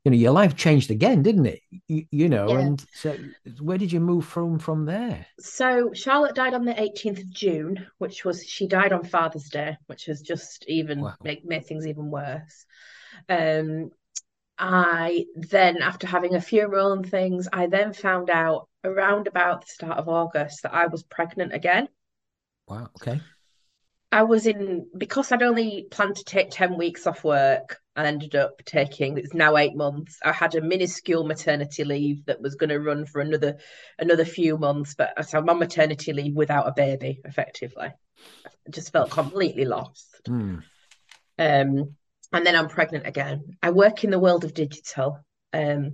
you 0.03 0.11
know 0.11 0.17
your 0.17 0.31
life 0.31 0.55
changed 0.55 0.91
again, 0.91 1.23
didn't 1.23 1.45
it? 1.45 1.61
You, 1.87 2.05
you 2.11 2.29
know, 2.29 2.49
Yeah. 2.49 2.59
and 2.59 2.85
so 2.93 3.17
where 3.61 3.77
did 3.77 3.91
you 3.91 3.99
move 3.99 4.25
from 4.25 4.59
from 4.59 4.85
there? 4.85 5.25
So 5.39 5.93
Charlotte 5.93 6.35
died 6.35 6.53
on 6.53 6.65
the 6.65 6.79
18th 6.79 7.19
of 7.19 7.29
June, 7.31 7.87
which 7.97 8.25
was 8.25 8.45
she 8.45 8.67
died 8.67 8.93
on 8.93 9.03
Father's 9.03 9.49
Day, 9.49 9.77
which 9.87 10.05
has 10.05 10.21
just 10.21 10.65
even 10.67 11.01
Wow. 11.01 11.15
make 11.23 11.45
made 11.45 11.65
things 11.65 11.87
even 11.87 12.11
worse. 12.11 12.65
Um, 13.29 13.91
I 14.57 15.25
then, 15.35 15.81
after 15.81 16.07
having 16.07 16.35
a 16.35 16.41
funeral 16.41 16.93
and 16.93 17.09
things, 17.09 17.47
I 17.51 17.67
then 17.67 17.93
found 17.93 18.29
out 18.29 18.69
around 18.83 19.27
about 19.27 19.61
the 19.61 19.67
start 19.67 19.97
of 19.97 20.09
August 20.09 20.63
that 20.63 20.73
I 20.73 20.87
was 20.87 21.03
pregnant 21.03 21.53
again. 21.53 21.87
Wow. 22.67 22.89
Okay. 23.01 23.19
I 24.13 24.21
was 24.21 24.45
in 24.45 24.85
because 24.95 25.31
I'd 25.31 25.41
only 25.41 25.87
planned 25.89 26.17
to 26.17 26.23
take 26.23 26.51
10 26.51 26.77
weeks 26.77 27.07
off 27.07 27.23
work. 27.23 27.79
I 27.95 28.05
ended 28.05 28.35
up 28.35 28.61
taking 28.63 29.17
it's 29.17 29.33
now 29.33 29.57
eight 29.57 29.75
months. 29.75 30.19
I 30.23 30.31
had 30.31 30.53
a 30.53 30.61
minuscule 30.61 31.23
maternity 31.23 31.83
leave 31.83 32.23
that 32.25 32.39
was 32.39 32.53
going 32.53 32.69
to 32.69 32.79
run 32.79 33.07
for 33.07 33.21
another 33.21 33.57
another 33.97 34.23
few 34.23 34.59
months, 34.59 34.93
but 34.93 35.25
so 35.25 35.39
I'm 35.39 35.49
on 35.49 35.57
maternity 35.57 36.13
leave 36.13 36.35
without 36.35 36.67
a 36.67 36.73
baby, 36.73 37.21
effectively. 37.25 37.87
I 37.87 38.69
just 38.69 38.91
felt 38.91 39.09
completely 39.09 39.65
lost. 39.65 40.21
Hmm. 40.27 40.57
Um, 41.39 41.95
and 42.31 42.45
then 42.45 42.55
I'm 42.55 42.69
pregnant 42.69 43.07
again. 43.07 43.57
I 43.63 43.71
work 43.71 44.03
in 44.03 44.11
the 44.11 44.19
world 44.19 44.43
of 44.43 44.53
digital. 44.53 45.25
Um, 45.53 45.93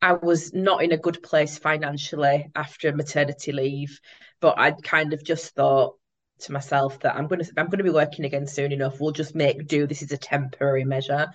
I 0.00 0.12
was 0.12 0.54
not 0.54 0.84
in 0.84 0.92
a 0.92 0.98
good 0.98 1.20
place 1.20 1.58
financially 1.58 2.48
after 2.54 2.94
maternity 2.94 3.50
leave, 3.50 3.98
but 4.40 4.56
I 4.56 4.70
kind 4.70 5.12
of 5.12 5.24
just 5.24 5.52
thought 5.56 5.96
to 6.40 6.52
myself 6.52 6.98
that 7.00 7.16
I'm 7.16 7.26
going 7.26 7.42
to 7.42 7.52
I'm 7.56 7.66
going 7.66 7.78
to 7.78 7.84
be 7.84 7.90
working 7.90 8.24
again 8.24 8.46
soon 8.46 8.72
enough. 8.72 9.00
We'll 9.00 9.12
just 9.12 9.34
make 9.34 9.66
do. 9.66 9.86
This 9.86 10.02
is 10.02 10.12
a 10.12 10.18
temporary 10.18 10.84
measure. 10.84 11.28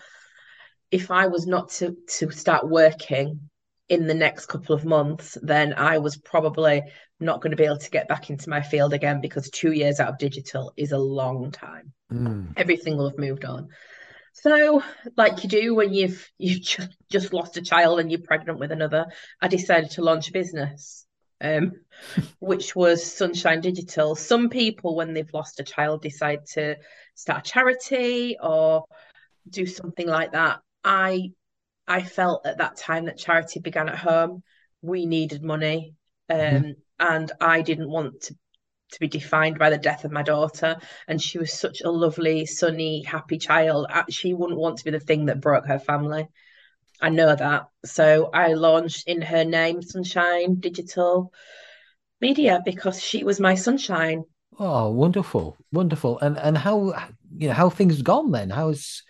If 0.92 1.12
I 1.12 1.28
was 1.28 1.48
not 1.48 1.70
to 1.72 1.96
to 2.20 2.32
start 2.32 2.70
working 2.70 3.50
in 3.90 4.08
the 4.08 4.14
next 4.14 4.46
couple 4.46 4.76
of 4.76 4.86
months, 4.86 5.38
then 5.42 5.74
I 5.74 5.98
was 5.98 6.18
probably 6.18 6.84
not 7.20 7.42
going 7.42 7.52
to 7.52 7.58
be 7.58 7.66
able 7.66 7.78
to 7.78 7.90
get 7.90 8.08
back 8.08 8.30
into 8.30 8.50
my 8.50 8.62
field 8.62 8.94
again 8.94 9.22
because 9.22 9.50
two 9.50 9.72
years 9.72 10.00
out 10.00 10.10
of 10.10 10.18
digital 10.18 10.74
is 10.78 10.92
a 10.92 10.98
long 10.98 11.52
time 11.52 11.94
Hmm. 12.10 12.48
everything 12.58 12.98
will 12.98 13.10
have 13.10 13.18
moved 13.18 13.46
on. 13.46 13.70
So, 14.34 14.84
like 15.18 15.44
you 15.44 15.50
do 15.50 15.76
when 15.76 15.94
you've 15.94 16.30
you've 16.38 16.62
ju- 16.62 16.88
just 17.12 17.34
lost 17.34 17.58
a 17.58 17.62
child 17.62 18.00
and 18.00 18.12
you're 18.12 18.22
pregnant 18.22 18.60
with 18.60 18.72
another, 18.72 19.06
I 19.42 19.48
decided 19.48 19.92
to 19.92 20.02
launch 20.04 20.30
a 20.30 20.34
business, 20.34 21.06
um, 21.42 21.74
which 22.40 22.76
was 22.76 23.04
Sunshine 23.04 23.62
Digital. 23.62 24.16
Some 24.16 24.50
people, 24.50 24.96
when 24.96 25.14
they've 25.14 25.34
lost 25.34 25.60
a 25.60 25.64
child, 25.64 26.02
decide 26.02 26.46
to 26.54 26.78
start 27.16 27.48
a 27.48 27.52
charity 27.52 28.38
or 28.42 28.86
do 29.50 29.66
something 29.66 30.08
like 30.08 30.34
that. 30.34 30.60
I 30.84 31.32
I 31.88 32.04
felt 32.04 32.46
at 32.46 32.60
that 32.60 32.78
time 32.78 33.06
that 33.06 33.18
charity 33.18 33.60
began 33.60 33.90
at 33.90 33.98
home. 33.98 34.44
We 34.82 35.06
needed 35.06 35.44
money, 35.44 35.96
um, 36.30 36.38
Mhm. 36.38 36.76
and 37.00 37.32
I 37.42 37.62
didn't 37.62 37.90
want 37.90 38.22
to 38.22 38.36
to 38.92 39.00
be 39.00 39.08
defined 39.08 39.58
by 39.58 39.70
the 39.70 39.78
death 39.78 40.04
of 40.04 40.12
my 40.12 40.22
daughter. 40.22 40.78
And 41.08 41.22
she 41.22 41.38
was 41.38 41.54
such 41.54 41.82
a 41.82 41.90
lovely, 41.90 42.46
sunny, 42.46 43.04
happy 43.04 43.38
child. 43.38 43.88
She 44.10 44.34
wouldn't 44.34 44.60
want 44.60 44.80
to 44.80 44.84
be 44.84 44.92
the 44.92 45.00
thing 45.00 45.28
that 45.28 45.40
broke 45.40 45.66
her 45.66 45.80
family. 45.80 46.28
I 47.02 47.10
know 47.10 47.36
that. 47.36 47.68
So 47.86 48.30
I 48.34 48.54
launched 48.54 49.08
in 49.08 49.22
her 49.22 49.44
name, 49.44 49.82
Sunshine 49.82 50.56
Digital 50.60 51.34
Media, 52.22 52.62
because 52.66 53.02
she 53.02 53.24
was 53.24 53.40
my 53.40 53.56
sunshine. 53.56 54.26
Oh, 54.60 54.90
wonderful, 54.92 55.58
wonderful. 55.72 56.20
And 56.20 56.38
and 56.38 56.58
how 56.58 56.94
you 57.38 57.48
know 57.48 57.54
how 57.54 57.70
things 57.70 58.02
gone 58.02 58.32
then? 58.32 58.50
How's 58.50 59.04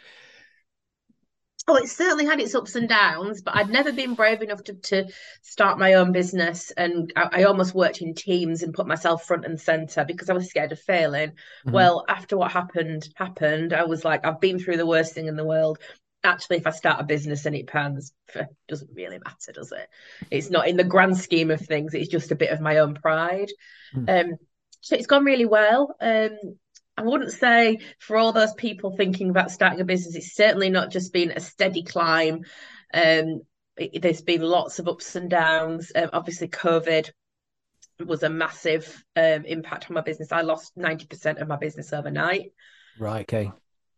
Oh, 1.67 1.75
it 1.75 1.87
certainly 1.87 2.25
had 2.25 2.39
its 2.39 2.55
ups 2.55 2.75
and 2.75 2.89
downs, 2.89 3.41
but 3.43 3.55
I'd 3.55 3.69
never 3.69 3.91
been 3.91 4.15
brave 4.15 4.41
enough 4.41 4.63
to, 4.63 4.73
to 4.73 5.07
start 5.43 5.77
my 5.77 5.93
own 5.93 6.11
business. 6.11 6.71
And 6.71 7.13
I, 7.15 7.29
I 7.31 7.43
almost 7.43 7.75
worked 7.75 8.01
in 8.01 8.15
teams 8.15 8.63
and 8.63 8.73
put 8.73 8.87
myself 8.87 9.25
front 9.25 9.45
and 9.45 9.61
center 9.61 10.03
because 10.03 10.29
I 10.29 10.33
was 10.33 10.49
scared 10.49 10.71
of 10.71 10.79
failing. 10.79 11.33
Mhm. 11.65 11.71
Well, 11.71 12.03
after 12.09 12.35
what 12.35 12.51
happened, 12.51 13.07
happened, 13.15 13.73
I 13.73 13.83
was 13.83 14.03
like, 14.03 14.25
I've 14.25 14.41
been 14.41 14.57
through 14.57 14.77
the 14.77 14.87
worst 14.87 15.13
thing 15.13 15.27
in 15.27 15.35
the 15.35 15.45
world. 15.45 15.77
Actually, 16.23 16.57
if 16.57 16.67
I 16.67 16.71
start 16.71 17.01
a 17.01 17.03
business 17.03 17.45
and 17.45 17.55
it 17.55 17.67
pans, 17.67 18.13
doesn't 18.67 18.91
really 18.93 19.17
matter, 19.17 19.51
does 19.53 19.71
it? 19.71 19.89
It's 20.29 20.49
not 20.49 20.67
in 20.67 20.77
the 20.77 20.83
grand 20.83 21.17
scheme 21.17 21.49
of 21.51 21.59
things, 21.61 21.93
it's 21.93 22.09
just 22.09 22.31
a 22.31 22.35
bit 22.35 22.51
of 22.51 22.61
my 22.61 22.77
own 22.77 22.93
pride. 22.93 23.49
Mm. 23.95 24.31
Um, 24.31 24.37
so 24.81 24.95
it's 24.95 25.07
gone 25.07 25.25
really 25.25 25.45
well. 25.45 25.95
Um, 25.99 26.37
I 26.97 27.03
wouldn't 27.03 27.31
say 27.31 27.79
for 27.99 28.17
all 28.17 28.31
those 28.33 28.53
people 28.53 28.95
thinking 28.95 29.29
about 29.29 29.49
starting 29.51 29.79
a 29.79 29.85
business, 29.85 30.15
it's 30.15 30.35
certainly 30.35 30.69
not 30.69 30.91
just 30.91 31.13
been 31.13 31.31
a 31.31 31.39
steady 31.39 31.83
climb. 31.83 32.43
Um, 32.93 33.41
it- 33.77 34.01
there's 34.01 34.21
been 34.21 34.41
lots 34.41 34.79
of 34.79 34.87
ups 34.87 35.15
and 35.15 35.29
downs. 35.29 35.91
Um, 35.95 36.09
obviously, 36.13 36.49
COVID 36.49 37.09
was 38.05 38.23
a 38.23 38.29
massive 38.29 39.03
um, 39.15 39.45
impact 39.45 39.89
on 39.89 39.95
my 39.95 40.01
business. 40.01 40.31
I 40.31 40.41
lost 40.41 40.75
90% 40.77 41.41
of 41.41 41.47
my 41.47 41.57
business 41.57 41.93
overnight. 41.93 42.51
right? 42.99 43.21
Okay. 43.21 43.51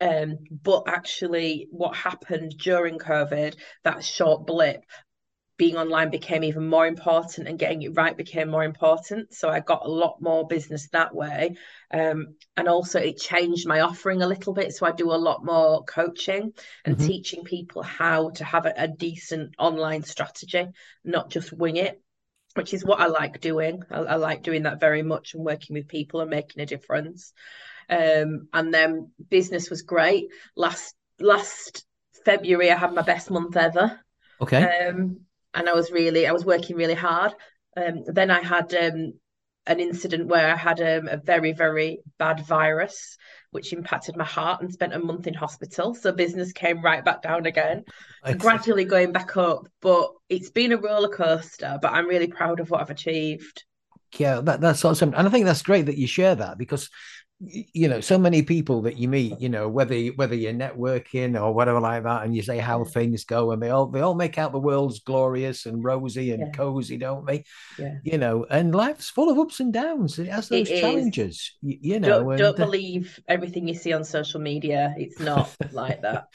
Um, 0.03 0.37
but 0.63 0.83
actually, 0.87 1.67
what 1.71 1.95
happened 1.95 2.57
during 2.57 2.97
COVID, 2.99 3.55
that 3.83 4.03
short 4.03 4.45
blip, 4.45 4.83
being 5.55 5.77
online 5.77 6.09
became 6.09 6.43
even 6.43 6.67
more 6.67 6.85
important 6.87 7.47
and 7.47 7.59
getting 7.59 7.83
it 7.83 7.95
right 7.95 8.17
became 8.17 8.49
more 8.49 8.63
important. 8.63 9.33
So 9.33 9.49
I 9.49 9.59
got 9.61 9.85
a 9.85 9.89
lot 9.89 10.17
more 10.19 10.47
business 10.47 10.89
that 10.89 11.13
way. 11.15 11.55
Um, 11.91 12.35
and 12.57 12.67
also, 12.67 12.99
it 12.99 13.17
changed 13.17 13.67
my 13.67 13.81
offering 13.81 14.21
a 14.21 14.27
little 14.27 14.53
bit. 14.53 14.73
So 14.73 14.85
I 14.85 14.91
do 14.91 15.11
a 15.11 15.25
lot 15.29 15.45
more 15.45 15.83
coaching 15.85 16.53
and 16.85 16.97
Mhm. 16.97 17.05
teaching 17.05 17.43
people 17.43 17.81
how 17.83 18.31
to 18.31 18.43
have 18.43 18.65
a, 18.65 18.73
a 18.75 18.87
decent 18.87 19.53
online 19.57 20.03
strategy, 20.03 20.65
not 21.03 21.29
just 21.29 21.53
wing 21.53 21.77
it. 21.77 22.01
Which 22.55 22.73
is 22.73 22.85
what 22.85 22.99
I 22.99 23.07
like 23.07 23.41
doing. 23.41 23.81
I, 23.89 23.99
I 23.99 24.15
like 24.15 24.43
doing 24.43 24.63
that 24.63 24.79
very 24.79 25.01
much 25.01 25.33
and 25.33 25.43
working 25.43 25.75
with 25.75 25.87
people 25.87 26.21
and 26.21 26.29
making 26.29 26.61
a 26.61 26.67
difference. 26.67 27.33
Um, 27.89 28.47
and 28.53 28.73
then 28.73 29.11
business 29.29 29.69
was 29.69 29.81
great. 29.81 30.27
Last 30.55 30.95
last 31.19 31.85
February, 32.25 32.71
I 32.71 32.77
had 32.77 32.93
my 32.93 33.01
best 33.01 33.29
month 33.29 33.57
ever. 33.57 33.99
Okay. 34.41 34.63
Um, 34.63 35.21
and 35.53 35.69
I 35.69 35.73
was 35.73 35.91
really, 35.91 36.27
I 36.27 36.31
was 36.31 36.45
working 36.45 36.75
really 36.75 36.93
hard. 36.93 37.33
Um, 37.77 38.03
then 38.07 38.31
I 38.31 38.41
had 38.41 38.73
um, 38.73 39.13
an 39.65 39.79
incident 39.79 40.27
where 40.27 40.51
I 40.51 40.55
had 40.55 40.81
um, 40.81 41.07
a 41.07 41.17
very, 41.17 41.53
very 41.53 41.99
bad 42.17 42.45
virus, 42.45 43.17
which 43.51 43.73
impacted 43.73 44.17
my 44.17 44.25
heart 44.25 44.61
and 44.61 44.71
spent 44.71 44.93
a 44.93 44.99
month 44.99 45.27
in 45.27 45.33
hospital. 45.33 45.93
So 45.93 46.11
business 46.11 46.51
came 46.51 46.81
right 46.81 47.03
back 47.03 47.21
down 47.21 47.45
again, 47.45 47.83
gradually 48.37 48.85
going 48.85 49.11
back 49.11 49.37
up. 49.37 49.67
But 49.81 50.11
it's 50.29 50.49
been 50.49 50.71
a 50.71 50.77
roller 50.77 51.09
coaster, 51.09 51.77
but 51.81 51.93
I'm 51.93 52.07
really 52.07 52.27
proud 52.27 52.59
of 52.59 52.69
what 52.69 52.81
I've 52.81 52.89
achieved. 52.89 53.63
Yeah, 54.17 54.41
that, 54.41 54.61
that's 54.61 54.85
awesome. 54.85 55.13
And 55.15 55.27
I 55.27 55.31
think 55.31 55.45
that's 55.45 55.63
great 55.63 55.87
that 55.87 55.97
you 55.97 56.07
share 56.07 56.35
that 56.35 56.57
because 56.57 56.89
you 57.45 57.87
know 57.87 57.99
so 57.99 58.17
many 58.17 58.41
people 58.41 58.81
that 58.81 58.97
you 58.97 59.07
meet 59.07 59.39
you 59.41 59.49
know 59.49 59.67
whether 59.67 59.97
whether 60.15 60.35
you're 60.35 60.53
networking 60.53 61.39
or 61.39 61.53
whatever 61.53 61.79
like 61.79 62.03
that 62.03 62.23
and 62.23 62.35
you 62.35 62.41
say 62.41 62.57
how 62.57 62.83
things 62.83 63.25
go 63.25 63.51
and 63.51 63.61
they 63.61 63.69
all 63.69 63.87
they 63.87 64.01
all 64.01 64.15
make 64.15 64.37
out 64.37 64.51
the 64.51 64.59
world's 64.59 64.99
glorious 64.99 65.65
and 65.65 65.83
rosy 65.83 66.31
and 66.31 66.41
yeah. 66.41 66.51
cozy 66.51 66.95
don't 66.95 67.25
they? 67.25 67.43
Yeah. 67.77 67.95
You 68.03 68.17
know 68.17 68.45
and 68.49 68.73
life's 68.73 69.09
full 69.09 69.29
of 69.29 69.37
ups 69.37 69.59
and 69.59 69.73
downs 69.73 70.19
it 70.19 70.27
has 70.27 70.47
those 70.47 70.69
it 70.69 70.79
challenges 70.79 71.53
you, 71.61 71.77
you, 71.81 71.99
know 71.99 72.19
don't, 72.19 72.29
and, 72.29 72.37
don't 72.37 72.59
uh, 72.59 72.65
believe 72.65 73.19
everything 73.27 73.67
you 73.67 73.73
see 73.73 73.91
on 73.91 74.03
social 74.03 74.39
media 74.39 74.93
it's 74.97 75.19
not 75.19 75.53
like 75.71 76.01
that 76.01 76.27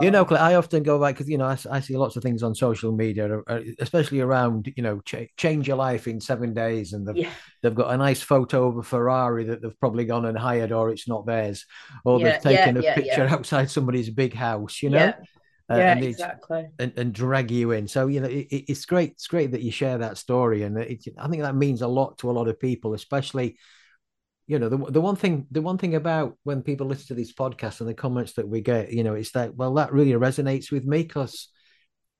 you 0.00 0.10
know 0.10 0.24
i 0.30 0.54
often 0.54 0.82
go 0.82 0.96
like 0.96 1.16
because 1.16 1.28
you 1.28 1.38
know 1.38 1.46
I, 1.46 1.58
I, 1.70 1.80
see 1.80 1.96
lots 1.96 2.16
of 2.16 2.22
things 2.22 2.42
on 2.42 2.54
social 2.54 2.92
media 2.92 3.40
uh, 3.48 3.60
especially 3.80 4.20
around 4.20 4.72
you 4.76 4.82
know 4.82 5.00
ch- 5.00 5.30
change 5.36 5.66
your 5.66 5.76
life 5.76 6.06
in 6.06 6.20
seven 6.20 6.54
days 6.54 6.92
and 6.92 7.06
they've, 7.06 7.16
yeah. 7.16 7.30
They've 7.62 7.74
got 7.74 7.92
a 7.92 7.96
nice 7.96 8.20
photo 8.20 8.68
of 8.68 8.76
a 8.76 8.82
ferrari 8.82 9.44
that 9.44 9.62
they've 9.62 9.78
probably 9.80 10.04
gone 10.04 10.26
and 10.26 10.36
hired 10.36 10.72
or 10.72 10.90
it's 10.90 11.08
not 11.08 11.26
theirs 11.26 11.64
or 12.04 12.18
yeah, 12.20 12.32
they've 12.32 12.42
taken 12.42 12.82
yeah, 12.82 12.92
a 12.92 12.94
picture 12.94 13.26
outside 13.30 13.70
somebody's 13.70 14.10
big 14.10 14.34
house 14.34 14.82
you 14.82 14.90
know 14.90 15.12
uh, 15.70 15.76
yeah, 15.76 15.92
and 15.92 16.04
exactly. 16.04 16.68
And, 16.78 16.92
and, 16.96 17.14
drag 17.14 17.50
you 17.50 17.70
in. 17.70 17.86
So 17.88 18.06
you 18.08 18.20
know, 18.20 18.28
it, 18.28 18.46
it's 18.50 18.84
great. 18.84 19.12
It's 19.12 19.28
great 19.28 19.52
that 19.52 19.62
you 19.62 19.70
share 19.70 19.98
that 19.98 20.18
story, 20.18 20.64
and 20.64 20.76
it, 20.76 21.04
I 21.16 21.28
think 21.28 21.42
that 21.42 21.54
means 21.54 21.82
a 21.82 21.88
lot 21.88 22.18
to 22.18 22.30
a 22.30 22.32
lot 22.32 22.48
of 22.48 22.60
people, 22.60 22.94
especially. 22.94 23.58
You 24.48 24.58
know, 24.58 24.68
the, 24.68 24.76
the 24.76 25.00
one 25.00 25.14
thing 25.16 25.46
the 25.52 25.62
one 25.62 25.78
thing 25.78 25.94
about 25.94 26.36
when 26.42 26.62
people 26.62 26.88
listen 26.88 27.06
to 27.06 27.14
these 27.14 27.32
podcasts 27.32 27.80
and 27.80 27.88
the 27.88 27.94
comments 27.94 28.34
that 28.34 28.48
we 28.48 28.60
get, 28.60 28.92
you 28.92 29.04
know, 29.04 29.14
it's 29.14 29.30
that 29.32 29.54
well, 29.54 29.72
that 29.74 29.92
really 29.92 30.12
resonates 30.12 30.70
with 30.70 30.84
me 30.84 31.04
because 31.04 31.48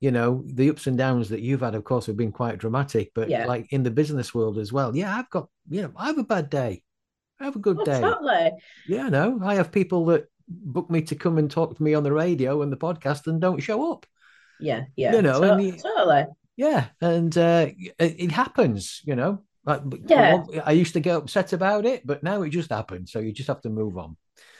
you 0.03 0.11
know 0.11 0.43
the 0.47 0.69
ups 0.69 0.89
and 0.89 0.99
downs 0.99 1.29
that 1.29 1.41
you've 1.41 1.61
had 1.61 1.77
of 1.77 1.85
course 1.85 2.07
have 2.07 2.17
been 2.17 2.33
quite 2.33 2.59
dramatic 2.59 3.13
but 3.15 3.31
yeah. 3.31 3.47
like 3.47 3.73
in 3.73 3.85
the 3.85 3.91
business 3.91 4.35
world 4.35 4.59
as 4.59 4.73
well 4.73 4.95
yeah 4.97 5.17
i've 5.17 5.31
got 5.31 5.49
you 5.71 5.81
know 5.81 5.93
i 5.97 6.07
have 6.07 6.19
a 6.19 6.25
bad 6.25 6.51
day 6.51 6.83
i 7.41 7.45
have 7.45 7.57
a 7.57 7.61
good 7.61 7.79
oh, 7.81 7.85
day. 7.85 8.01
Totally. 8.01 8.51
Yeah, 8.87 9.09
no, 9.09 9.41
I 9.43 9.57
have 9.57 9.73
people 9.73 10.07
that 10.07 10.27
book 10.49 10.91
me 10.91 11.03
to 11.03 11.15
come 11.15 11.39
and 11.39 11.51
talk 11.51 11.77
to 11.77 11.83
me 11.83 11.95
on 11.95 12.05
the 12.05 12.13
radio 12.13 12.63
and 12.63 12.71
the 12.71 12.77
podcast 12.77 13.27
and 13.27 13.41
don't 13.41 13.61
show 13.61 13.93
up. 13.93 14.07
Yeah, 14.61 14.85
yeah. 14.97 15.15
You 15.15 15.23
know, 15.23 15.41
to- 15.41 15.53
and 15.53 15.63
you, 15.65 15.73
totally. 15.73 16.27
Yeah, 16.57 16.87
and 17.01 17.37
uh, 17.37 17.69
it, 17.77 17.95
it 17.99 18.31
happens. 18.31 19.01
You 19.05 19.17
know, 19.17 19.43
like, 19.65 19.81
yeah. 20.07 20.45
I 20.65 20.73
used 20.73 20.93
to 20.93 21.01
get 21.01 21.17
upset 21.17 21.53
about 21.53 21.85
it, 21.85 22.07
but 22.07 22.23
now 22.23 22.43
it 22.43 22.51
just 22.51 22.71
happens. 22.71 23.11
So 23.11 23.19
you 23.19 23.33
just 23.33 23.49
have 23.49 23.63
to 23.63 23.71
move 23.71 23.99
on. 23.99 24.17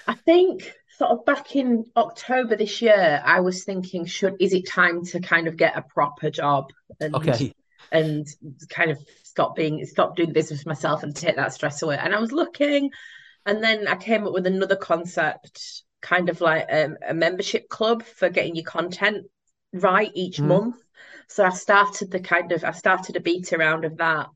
I 0.09 0.15
think 0.15 0.73
sort 1.03 1.19
of 1.19 1.25
back 1.25 1.57
in 1.57 1.85
October 1.97 2.55
this 2.55 2.81
year, 2.81 3.21
I 3.25 3.41
was 3.41 3.65
thinking, 3.65 4.07
should 4.07 4.37
is 4.39 4.53
it 4.53 4.69
time 4.69 5.05
to 5.07 5.19
kind 5.19 5.49
of 5.49 5.57
get 5.57 5.77
a 5.77 5.83
proper 5.83 6.31
job? 6.31 6.73
And, 7.01 7.15
okay. 7.17 7.53
And 7.91 8.25
kind 8.69 8.93
of 8.93 8.99
stop 9.25 9.57
being 9.57 9.85
stop 9.85 10.15
doing 10.15 10.33
business 10.33 10.65
myself 10.65 11.03
and 11.03 11.15
take 11.15 11.37
that 11.37 11.53
stress 11.53 11.83
away. 11.83 11.99
And 11.99 12.15
I 12.15 12.21
was 12.21 12.31
looking, 12.31 12.91
and 13.45 13.63
then 13.65 13.89
I 13.89 13.97
came 13.97 14.25
up 14.27 14.33
with 14.33 14.47
another 14.47 14.77
concept, 14.77 15.83
kind 16.01 16.29
of 16.29 16.41
like 16.41 16.69
um, 16.73 16.97
a 17.07 17.13
membership 17.13 17.69
club 17.69 18.05
for 18.05 18.31
getting 18.31 18.55
your 18.55 18.65
content 18.65 19.27
right 19.73 20.13
each 20.15 20.39
mm. 20.39 20.47
month. 20.47 20.77
So 21.29 21.45
I 21.45 21.51
started 21.51 22.13
the 22.13 22.21
kind 22.21 22.53
of 22.53 22.63
I 22.65 22.71
started 22.71 23.17
a 23.17 23.21
beta 23.21 23.59
round 23.59 23.85
of 23.85 23.97
that. 23.97 24.29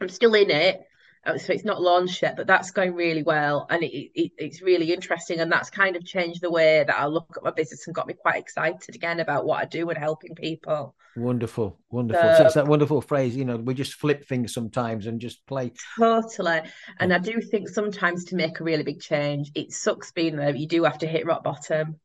I'm 0.00 0.08
still 0.08 0.34
in 0.34 0.50
it, 0.50 0.80
so 1.26 1.52
it's 1.52 1.64
not 1.64 1.82
launched 1.82 2.22
yet, 2.22 2.36
but 2.36 2.46
that's 2.46 2.70
going 2.70 2.94
really 2.94 3.22
well, 3.22 3.66
and 3.70 3.82
it, 3.82 4.10
it, 4.14 4.32
it's 4.38 4.62
really 4.62 4.92
interesting, 4.92 5.40
and 5.40 5.50
that's 5.50 5.70
kind 5.70 5.96
of 5.96 6.04
changed 6.04 6.40
the 6.40 6.50
way 6.50 6.84
that 6.86 6.98
I 6.98 7.06
look 7.06 7.34
at 7.36 7.42
my 7.42 7.50
business 7.50 7.86
and 7.86 7.94
got 7.94 8.06
me 8.06 8.14
quite 8.14 8.40
excited 8.40 8.94
again 8.94 9.20
about 9.20 9.44
what 9.44 9.60
I 9.60 9.64
do 9.64 9.88
and 9.88 9.98
helping 9.98 10.34
people. 10.34 10.94
Wonderful, 11.16 11.78
wonderful. 11.90 12.22
So, 12.22 12.38
so 12.38 12.44
it's 12.46 12.54
that 12.54 12.66
wonderful 12.68 13.00
phrase, 13.00 13.36
you 13.36 13.44
know, 13.44 13.56
we 13.56 13.74
just 13.74 13.94
flip 13.94 14.26
things 14.26 14.54
sometimes 14.54 15.06
and 15.06 15.20
just 15.20 15.44
play. 15.46 15.72
Totally, 15.98 16.60
and 17.00 17.12
I 17.12 17.18
do 17.18 17.40
think 17.40 17.68
sometimes 17.68 18.24
to 18.26 18.36
make 18.36 18.60
a 18.60 18.64
really 18.64 18.84
big 18.84 19.00
change, 19.00 19.50
it 19.54 19.72
sucks 19.72 20.12
being 20.12 20.36
there. 20.36 20.54
you 20.54 20.68
do 20.68 20.84
have 20.84 20.98
to 20.98 21.06
hit 21.06 21.26
rock 21.26 21.44
bottom. 21.44 21.98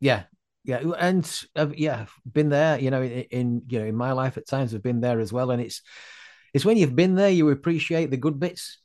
Yeah, 0.00 0.24
yeah, 0.64 0.82
and 0.98 1.28
uh, 1.56 1.68
yeah, 1.74 2.06
been 2.30 2.48
there. 2.48 2.78
You 2.78 2.90
know, 2.90 3.02
in, 3.02 3.10
in 3.30 3.62
you 3.68 3.80
know, 3.80 3.86
in 3.86 3.96
my 3.96 4.12
life 4.12 4.36
at 4.36 4.46
times, 4.46 4.74
I've 4.74 4.82
been 4.82 5.00
there 5.00 5.18
as 5.18 5.32
well, 5.32 5.50
and 5.50 5.60
it's 5.60 5.82
it's 6.54 6.64
when 6.64 6.76
you've 6.76 6.96
been 6.96 7.14
there 7.14 7.30
you 7.30 7.48
appreciate 7.50 8.10
the 8.10 8.16
good 8.16 8.38
bits. 8.38 8.78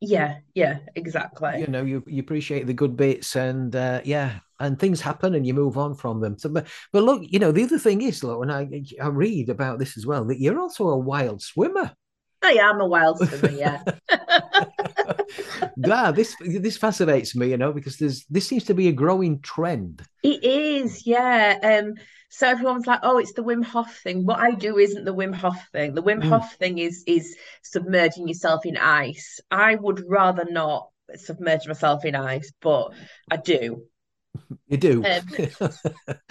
Yeah 0.00 0.38
yeah 0.54 0.78
exactly. 0.94 1.60
You 1.60 1.66
know 1.68 1.82
you, 1.82 2.02
you 2.06 2.20
appreciate 2.20 2.66
the 2.66 2.74
good 2.74 2.96
bits 2.96 3.36
and 3.36 3.74
uh, 3.74 4.00
yeah 4.04 4.38
and 4.60 4.78
things 4.78 5.00
happen 5.00 5.34
and 5.34 5.46
you 5.46 5.54
move 5.54 5.78
on 5.78 5.94
from 5.94 6.20
them. 6.20 6.38
So 6.38 6.48
but, 6.48 6.66
but 6.92 7.02
look 7.02 7.22
you 7.24 7.38
know 7.38 7.52
the 7.52 7.64
other 7.64 7.78
thing 7.78 8.02
is 8.02 8.22
look 8.22 8.40
when 8.40 8.50
i 8.50 8.68
i 9.02 9.08
read 9.08 9.48
about 9.48 9.78
this 9.78 9.96
as 9.96 10.06
well 10.06 10.24
that 10.26 10.40
you're 10.40 10.60
also 10.60 10.88
a 10.88 10.98
wild 10.98 11.42
swimmer. 11.42 11.92
I 12.42 12.52
am 12.52 12.80
a 12.80 12.86
wild 12.86 13.18
swimmer, 13.18 13.50
yeah. 13.50 13.82
yeah, 15.76 16.10
this 16.10 16.36
this 16.40 16.76
fascinates 16.76 17.34
me, 17.34 17.50
you 17.50 17.56
know, 17.56 17.72
because 17.72 17.96
there's 17.96 18.24
this 18.26 18.46
seems 18.46 18.64
to 18.64 18.74
be 18.74 18.88
a 18.88 18.92
growing 18.92 19.40
trend. 19.40 20.02
It 20.22 20.42
is, 20.44 21.06
yeah. 21.06 21.58
Um, 21.62 21.94
so 22.28 22.48
everyone's 22.48 22.86
like, 22.86 23.00
"Oh, 23.02 23.18
it's 23.18 23.32
the 23.32 23.44
Wim 23.44 23.64
Hof 23.64 23.94
thing." 24.02 24.24
What 24.24 24.40
I 24.40 24.52
do 24.52 24.78
isn't 24.78 25.04
the 25.04 25.14
Wim 25.14 25.34
Hof 25.34 25.56
thing. 25.72 25.94
The 25.94 26.02
Wim 26.02 26.22
mm. 26.22 26.28
Hof 26.28 26.54
thing 26.56 26.78
is 26.78 27.04
is 27.06 27.36
submerging 27.62 28.28
yourself 28.28 28.66
in 28.66 28.76
ice. 28.76 29.40
I 29.50 29.74
would 29.74 30.02
rather 30.06 30.44
not 30.48 30.88
submerge 31.14 31.66
myself 31.66 32.04
in 32.04 32.14
ice, 32.14 32.52
but 32.60 32.92
I 33.30 33.36
do. 33.36 33.84
You 34.68 34.76
do. 34.76 35.04
Um, 35.04 35.70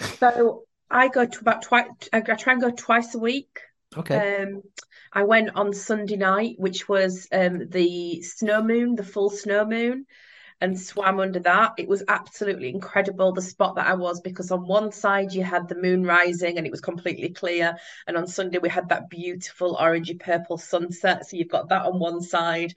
so 0.18 0.64
I 0.90 1.08
go 1.08 1.26
to 1.26 1.40
about 1.40 1.62
twice. 1.62 1.86
I 2.12 2.20
try 2.20 2.52
and 2.52 2.62
go 2.62 2.70
twice 2.70 3.14
a 3.14 3.18
week. 3.18 3.60
Okay. 3.96 4.44
Um, 4.44 4.62
I 5.12 5.24
went 5.24 5.56
on 5.56 5.72
Sunday 5.72 6.16
night, 6.16 6.56
which 6.58 6.88
was 6.88 7.26
um, 7.32 7.68
the 7.68 8.22
snow 8.22 8.62
moon, 8.62 8.94
the 8.96 9.04
full 9.04 9.30
snow 9.30 9.64
moon, 9.64 10.06
and 10.60 10.78
swam 10.78 11.20
under 11.20 11.40
that. 11.40 11.74
It 11.78 11.88
was 11.88 12.02
absolutely 12.08 12.70
incredible 12.70 13.32
the 13.32 13.42
spot 13.42 13.76
that 13.76 13.86
I 13.86 13.94
was 13.94 14.20
because 14.20 14.50
on 14.50 14.66
one 14.66 14.92
side 14.92 15.32
you 15.32 15.42
had 15.42 15.68
the 15.68 15.74
moon 15.74 16.04
rising 16.04 16.56
and 16.56 16.66
it 16.66 16.70
was 16.70 16.80
completely 16.80 17.30
clear, 17.30 17.76
and 18.06 18.16
on 18.16 18.26
Sunday 18.26 18.58
we 18.58 18.68
had 18.68 18.88
that 18.88 19.08
beautiful 19.10 19.76
orangey 19.76 20.18
purple 20.18 20.58
sunset. 20.58 21.26
So 21.26 21.36
you've 21.36 21.48
got 21.48 21.68
that 21.68 21.86
on 21.86 21.98
one 21.98 22.20
side 22.22 22.74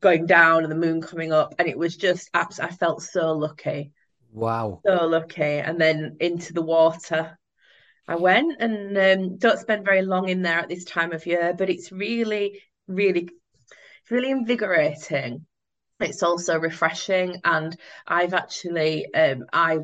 going 0.00 0.26
down 0.26 0.62
and 0.62 0.70
the 0.70 0.76
moon 0.76 1.00
coming 1.00 1.32
up, 1.32 1.54
and 1.58 1.68
it 1.68 1.78
was 1.78 1.96
just 1.96 2.30
abs- 2.34 2.60
I 2.60 2.68
felt 2.68 3.02
so 3.02 3.32
lucky. 3.32 3.92
Wow. 4.32 4.80
So 4.84 5.06
lucky. 5.06 5.42
And 5.42 5.80
then 5.80 6.16
into 6.20 6.52
the 6.52 6.62
water 6.62 7.38
I 8.08 8.16
went 8.16 8.60
and 8.60 8.96
um, 8.96 9.38
don't 9.38 9.58
spend 9.58 9.84
very 9.84 10.02
long 10.02 10.28
in 10.28 10.42
there 10.42 10.58
at 10.58 10.68
this 10.68 10.84
time 10.84 11.12
of 11.12 11.26
year, 11.26 11.54
but 11.56 11.70
it's 11.70 11.90
really, 11.90 12.60
really, 12.86 13.30
really 14.10 14.30
invigorating. 14.30 15.46
It's 15.98 16.22
also 16.22 16.58
refreshing, 16.58 17.40
and 17.44 17.76
I've 18.06 18.34
actually 18.34 19.12
um, 19.14 19.46
I 19.52 19.78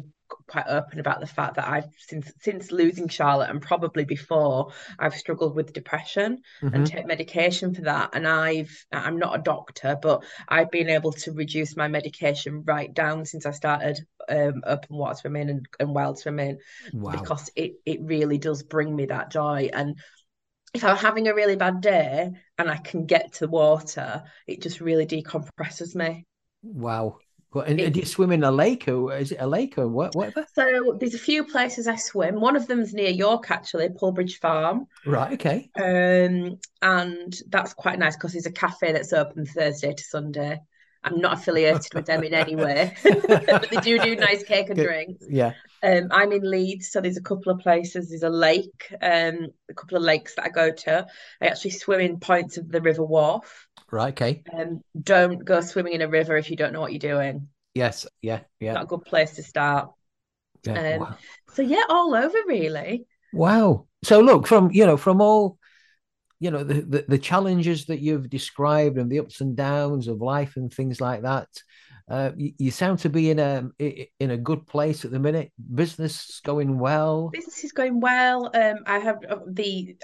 quite 0.47 0.67
open 0.69 1.01
about 1.01 1.21
the 1.21 1.27
fact 1.27 1.57
that 1.57 1.69
I've 1.69 1.89
since 1.99 2.33
since 2.41 2.73
losing 2.73 3.09
Charlotte 3.09 3.51
and 3.51 3.61
probably 3.61 4.05
before 4.05 4.73
I've 4.99 5.15
struggled 5.15 5.55
with 5.55 5.73
depression 5.73 6.43
mm-hmm. 6.63 6.75
and 6.75 6.87
take 6.87 7.07
medication 7.07 7.75
for 7.75 7.83
that 7.83 8.11
and 8.15 8.27
I've 8.27 8.87
I'm 8.93 9.19
not 9.19 9.39
a 9.39 9.43
doctor 9.43 9.99
but 10.01 10.25
I've 10.49 10.71
been 10.71 10.89
able 10.89 11.13
to 11.13 11.33
reduce 11.33 11.77
my 11.77 11.89
medication 11.89 12.63
right 12.65 12.93
down 12.93 13.25
since 13.25 13.47
I 13.47 13.51
started 13.51 14.01
um, 14.29 14.63
open 14.67 14.97
water 14.97 15.15
swimming 15.15 15.51
and, 15.51 15.67
and 15.81 15.95
wild 15.95 16.19
swimming 16.19 16.59
wow. 16.93 17.13
because 17.13 17.51
it 17.57 17.75
it 17.85 18.01
really 18.03 18.39
does 18.39 18.63
bring 18.63 18.95
me 18.95 19.07
that 19.07 19.31
joy 19.31 19.71
and 19.73 19.99
if 20.75 20.85
I'm 20.85 20.97
having 20.97 21.29
a 21.29 21.35
really 21.35 21.57
bad 21.57 21.81
day 21.81 22.31
and 22.59 22.71
I 22.71 22.77
can 22.77 23.07
get 23.07 23.35
to 23.35 23.49
water 23.49 24.23
it 24.47 24.63
just 24.63 24.81
really 24.81 25.07
decompresses 25.07 25.95
me 25.95 26.27
wow 26.63 27.19
well, 27.53 27.65
and, 27.65 27.79
and 27.81 27.93
do 27.93 28.01
you 28.01 28.07
swim 28.07 28.33
in 28.33 28.45
a 28.45 28.51
lake 28.51 28.89
or 28.89 29.15
is 29.15 29.33
it 29.33 29.39
a 29.39 29.47
lake 29.47 29.77
or 29.77 29.87
what, 29.87 30.15
whatever? 30.15 30.47
So 30.55 30.97
there's 30.99 31.15
a 31.15 31.19
few 31.19 31.45
places 31.45 31.87
I 31.87 31.97
swim. 31.97 32.41
One 32.41 32.57
of 32.57 32.67
them's 32.67 32.95
near 32.95 33.11
York, 33.11 33.51
actually, 33.51 33.91
Pool 33.91 34.13
Bridge 34.13 34.39
Farm. 34.39 34.87
Right. 35.05 35.35
Okay. 35.35 35.71
Um, 35.77 36.59
and 36.81 37.35
that's 37.49 37.75
quite 37.75 37.99
nice 37.99 38.17
because 38.17 38.33
there's 38.33 38.47
a 38.47 38.53
cafe 38.53 38.93
that's 38.93 39.13
open 39.13 39.45
Thursday 39.45 39.93
to 39.93 40.03
Sunday. 40.03 40.61
I'm 41.05 41.21
not 41.21 41.39
affiliated 41.39 41.93
with 41.95 42.07
them 42.07 42.23
in 42.23 42.33
any 42.33 42.55
way, 42.55 42.95
but 43.03 43.69
they 43.71 43.81
do 43.83 43.99
do 43.99 44.15
nice 44.17 44.45
cake 44.45 44.71
and 44.71 44.79
drinks. 44.79 45.25
Yeah. 45.29 45.55
Um, 45.83 46.09
I'm 46.13 46.31
in 46.31 46.49
Leeds, 46.49 46.91
so 46.91 47.01
there's 47.01 47.17
a 47.17 47.23
couple 47.23 47.53
of 47.53 47.59
places. 47.59 48.11
There's 48.11 48.23
a 48.23 48.31
lake, 48.31 48.95
um, 49.03 49.49
a 49.69 49.75
couple 49.75 49.97
of 49.97 50.05
lakes 50.05 50.37
that 50.37 50.45
I 50.45 50.49
go 50.49 50.71
to. 50.71 51.07
I 51.41 51.47
actually 51.47 51.73
swim 51.73 52.01
in 52.01 52.21
points 52.21 52.57
of 52.57 52.71
the 52.71 52.81
River 52.81 53.03
Wharfe. 53.03 53.67
Right. 53.91 54.13
Okay. 54.13 54.45
Um, 54.57 54.83
don't 55.01 55.45
go 55.45 55.61
swimming 55.61 55.95
in 55.95 56.03
a 56.03 56.09
river 56.09 56.37
if 56.37 56.51
you 56.51 56.57
don't 56.57 56.73
know 56.73 56.81
what 56.81 56.93
you're 56.93 56.99
doing. 56.99 57.49
Yes. 57.75 58.07
Yeah. 58.21 58.41
Yeah. 58.61 58.75
Not 58.75 58.85
a 58.85 58.87
good 58.87 59.05
place 59.05 59.33
to 59.33 59.43
start. 59.43 59.91
Yeah. 60.65 60.95
Um, 60.95 61.01
wow. 61.01 61.17
So 61.55 61.63
yeah, 61.63 61.83
all 61.89 62.15
over 62.15 62.39
really. 62.47 63.07
Wow. 63.33 63.87
So 64.05 64.21
look 64.21 64.47
from 64.47 64.71
you 64.71 64.87
know 64.87 64.97
from 64.97 65.21
all 65.21 65.59
you 66.43 66.51
know 66.51 66.65
the, 66.65 66.83
the, 66.83 67.05
the 67.07 67.19
challenges 67.19 67.85
that 67.87 68.01
you've 68.01 68.29
described 68.29 68.99
and 68.99 69.09
the 69.09 69.21
ups 69.21 69.41
and 69.41 69.57
downs 69.57 70.09
of 70.09 70.21
life 70.21 70.57
and 70.57 70.75
things 70.75 71.01
like 71.01 71.23
that. 71.23 71.49
Uh, 72.09 72.33
you, 72.37 72.53
you, 72.59 72.71
sound 72.73 72.99
to 72.99 73.09
be 73.09 73.31
in 73.31 73.39
a 73.39 73.71
in 74.19 74.33
a 74.33 74.37
good 74.37 74.67
place 74.67 75.05
at 75.05 75.13
the 75.13 75.21
minute. 75.21 75.53
Business 75.73 76.29
is 76.29 76.41
going 76.45 76.81
well. 76.81 77.29
Business 77.29 77.63
is 77.63 77.71
going 77.71 78.01
well. 78.01 78.51
Um, 78.55 78.79
I 78.87 78.99
have 78.99 79.19
uh, 79.29 79.39
the 79.47 79.97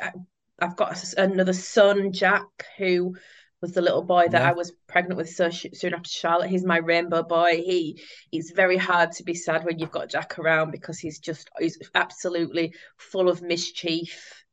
I've 0.60 0.76
got 0.76 1.02
another 1.18 1.52
son, 1.52 2.12
Jack, 2.12 2.46
who 2.78 3.16
was 3.60 3.72
the 3.72 3.82
little 3.82 4.04
boy 4.04 4.26
that 4.30 4.42
yeah. 4.42 4.50
I 4.50 4.52
was 4.52 4.72
pregnant 4.86 5.16
with 5.16 5.30
so 5.30 5.50
soon 5.50 5.92
after 5.92 6.08
Charlotte. 6.08 6.50
He's 6.50 6.64
my 6.64 6.78
rainbow 6.78 7.24
boy. 7.24 7.62
He 7.64 8.00
it's 8.30 8.52
very 8.52 8.76
hard 8.76 9.10
to 9.12 9.24
be 9.24 9.34
sad 9.34 9.64
when 9.64 9.80
you've 9.80 9.90
got 9.90 10.08
Jack 10.08 10.38
around 10.38 10.70
because 10.70 11.00
he's 11.00 11.18
just 11.18 11.50
he's 11.58 11.78
absolutely 11.96 12.74
full 12.96 13.28
of 13.28 13.42
mischief 13.42 14.44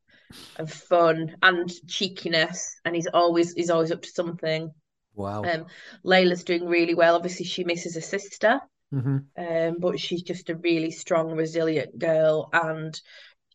and 0.58 0.70
fun 0.70 1.36
and 1.42 1.70
cheekiness, 1.88 2.76
and 2.84 2.94
he's 2.94 3.06
always 3.06 3.52
he's 3.52 3.70
always 3.70 3.92
up 3.92 4.02
to 4.02 4.10
something. 4.10 4.70
Wow. 5.14 5.42
Um, 5.44 5.66
Layla's 6.04 6.44
doing 6.44 6.66
really 6.66 6.94
well. 6.94 7.16
Obviously, 7.16 7.46
she 7.46 7.64
misses 7.64 7.94
her 7.94 8.00
sister, 8.00 8.60
mm-hmm. 8.92 9.18
um, 9.36 9.76
but 9.78 9.98
she's 9.98 10.22
just 10.22 10.50
a 10.50 10.56
really 10.56 10.90
strong, 10.90 11.32
resilient 11.32 11.98
girl. 11.98 12.50
And 12.52 13.00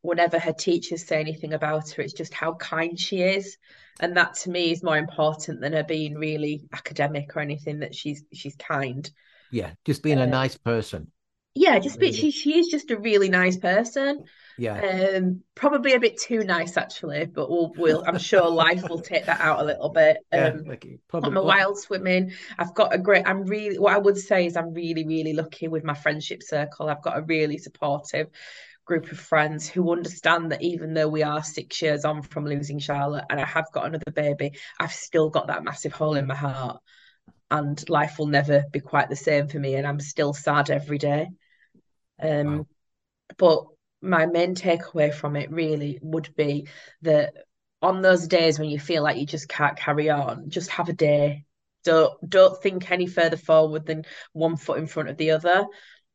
whenever 0.01 0.39
her 0.39 0.53
teachers 0.53 1.05
say 1.05 1.19
anything 1.19 1.53
about 1.53 1.91
her, 1.91 2.01
it's 2.01 2.13
just 2.13 2.33
how 2.33 2.55
kind 2.55 2.99
she 2.99 3.21
is, 3.21 3.57
and 3.99 4.17
that 4.17 4.35
to 4.35 4.49
me 4.49 4.71
is 4.71 4.83
more 4.83 4.97
important 4.97 5.61
than 5.61 5.73
her 5.73 5.83
being 5.83 6.15
really 6.15 6.67
academic 6.73 7.35
or 7.35 7.41
anything. 7.41 7.79
That 7.79 7.95
she's 7.95 8.23
she's 8.33 8.55
kind. 8.55 9.09
Yeah, 9.51 9.71
just 9.85 10.01
being 10.01 10.19
a 10.19 10.23
um, 10.23 10.29
nice 10.29 10.57
person. 10.57 11.11
Yeah, 11.53 11.79
just 11.79 11.99
really. 11.99 12.13
she 12.13 12.31
she 12.31 12.57
is 12.57 12.67
just 12.67 12.91
a 12.91 12.97
really 12.97 13.29
nice 13.29 13.57
person. 13.57 14.23
Yeah. 14.61 15.15
Um, 15.17 15.41
probably 15.55 15.93
a 15.93 15.99
bit 15.99 16.19
too 16.19 16.43
nice 16.43 16.77
actually, 16.77 17.25
but 17.25 17.49
we'll, 17.49 17.73
we'll 17.77 18.03
I'm 18.05 18.19
sure 18.19 18.47
life 18.47 18.87
will 18.87 19.01
take 19.01 19.25
that 19.25 19.41
out 19.41 19.59
a 19.59 19.63
little 19.63 19.89
bit. 19.89 20.17
Um, 20.31 20.63
yeah, 20.65 20.75
probably, 21.07 21.31
I'm 21.31 21.37
a 21.37 21.43
wild 21.43 21.79
swimming. 21.79 22.33
I've 22.59 22.75
got 22.75 22.93
a 22.93 22.99
great. 22.99 23.27
I'm 23.27 23.43
really. 23.45 23.79
What 23.79 23.93
I 23.93 23.97
would 23.97 24.17
say 24.17 24.45
is 24.45 24.55
I'm 24.55 24.71
really 24.73 25.03
really 25.03 25.33
lucky 25.33 25.67
with 25.67 25.83
my 25.83 25.95
friendship 25.95 26.43
circle. 26.43 26.89
I've 26.89 27.01
got 27.01 27.17
a 27.17 27.23
really 27.23 27.57
supportive 27.57 28.27
group 28.85 29.11
of 29.11 29.17
friends 29.17 29.67
who 29.67 29.91
understand 29.91 30.51
that 30.51 30.61
even 30.61 30.93
though 30.93 31.07
we 31.07 31.23
are 31.23 31.43
six 31.43 31.81
years 31.81 32.05
on 32.05 32.21
from 32.21 32.45
losing 32.45 32.77
Charlotte 32.77 33.25
and 33.31 33.39
I 33.39 33.45
have 33.45 33.71
got 33.73 33.87
another 33.87 34.11
baby, 34.13 34.51
I've 34.79 34.93
still 34.93 35.31
got 35.31 35.47
that 35.47 35.63
massive 35.63 35.91
hole 35.93 36.15
in 36.15 36.27
my 36.27 36.35
heart. 36.35 36.79
And 37.49 37.83
life 37.89 38.19
will 38.19 38.27
never 38.27 38.63
be 38.71 38.79
quite 38.79 39.09
the 39.09 39.15
same 39.15 39.47
for 39.47 39.57
me, 39.57 39.73
and 39.73 39.87
I'm 39.87 39.99
still 39.99 40.33
sad 40.33 40.69
every 40.69 40.99
day. 40.99 41.29
Um, 42.21 42.57
wow. 42.57 42.67
But 43.37 43.65
my 44.01 44.25
main 44.25 44.55
takeaway 44.55 45.13
from 45.13 45.35
it 45.35 45.51
really 45.51 45.99
would 46.01 46.33
be 46.35 46.67
that 47.01 47.33
on 47.81 48.01
those 48.01 48.27
days 48.27 48.59
when 48.59 48.69
you 48.69 48.79
feel 48.79 49.03
like 49.03 49.17
you 49.17 49.25
just 49.25 49.49
can't 49.49 49.77
carry 49.77 50.09
on, 50.09 50.49
just 50.49 50.69
have 50.71 50.89
a 50.89 50.93
day. 50.93 51.45
Don't 51.83 52.13
don't 52.29 52.61
think 52.61 52.91
any 52.91 53.07
further 53.07 53.37
forward 53.37 53.85
than 53.85 54.05
one 54.33 54.55
foot 54.55 54.77
in 54.77 54.85
front 54.85 55.09
of 55.09 55.17
the 55.17 55.31
other 55.31 55.65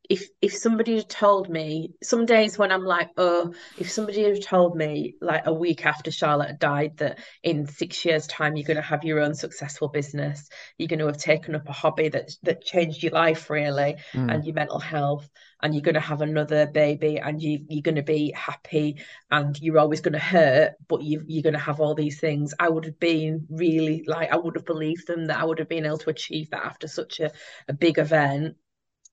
if 0.08 0.28
if 0.40 0.54
somebody 0.54 0.96
had 0.96 1.08
told 1.08 1.48
me 1.48 1.92
some 2.02 2.26
days 2.26 2.58
when 2.58 2.72
I'm 2.72 2.84
like, 2.84 3.10
oh, 3.16 3.54
if 3.78 3.90
somebody 3.90 4.22
had 4.22 4.42
told 4.42 4.76
me 4.76 5.14
like 5.20 5.46
a 5.46 5.52
week 5.52 5.84
after 5.84 6.10
Charlotte 6.10 6.58
died 6.58 6.98
that 6.98 7.18
in 7.42 7.66
six 7.66 8.04
years' 8.04 8.26
time 8.26 8.56
you're 8.56 8.66
going 8.66 8.76
to 8.76 8.82
have 8.82 9.04
your 9.04 9.20
own 9.20 9.34
successful 9.34 9.88
business, 9.88 10.48
you're 10.78 10.88
going 10.88 11.00
to 11.00 11.06
have 11.06 11.18
taken 11.18 11.54
up 11.54 11.68
a 11.68 11.72
hobby 11.72 12.08
that 12.08 12.30
that 12.42 12.64
changed 12.64 13.02
your 13.02 13.12
life 13.12 13.50
really 13.50 13.96
mm. 14.12 14.32
and 14.32 14.44
your 14.44 14.54
mental 14.54 14.78
health, 14.78 15.28
and 15.62 15.74
you're 15.74 15.82
going 15.82 15.94
to 15.94 16.00
have 16.00 16.20
another 16.20 16.66
baby 16.66 17.18
and 17.18 17.40
you 17.40 17.64
you're 17.68 17.82
going 17.82 17.96
to 17.96 18.02
be 18.02 18.32
happy 18.32 18.96
and 19.30 19.58
you're 19.60 19.78
always 19.78 20.00
going 20.00 20.12
to 20.12 20.18
hurt, 20.18 20.74
but 20.88 21.02
you 21.02 21.22
you're 21.26 21.42
going 21.42 21.54
to 21.54 21.58
have 21.58 21.80
all 21.80 21.94
these 21.94 22.20
things. 22.20 22.54
I 22.58 22.68
would 22.68 22.84
have 22.84 22.98
been 22.98 23.46
really 23.50 24.04
like 24.06 24.32
I 24.32 24.36
would 24.36 24.54
have 24.54 24.66
believed 24.66 25.06
them 25.06 25.26
that 25.26 25.38
I 25.38 25.44
would 25.44 25.58
have 25.58 25.68
been 25.68 25.86
able 25.86 25.98
to 25.98 26.10
achieve 26.10 26.50
that 26.50 26.64
after 26.64 26.88
such 26.88 27.20
a, 27.20 27.30
a 27.68 27.72
big 27.72 27.98
event 27.98 28.56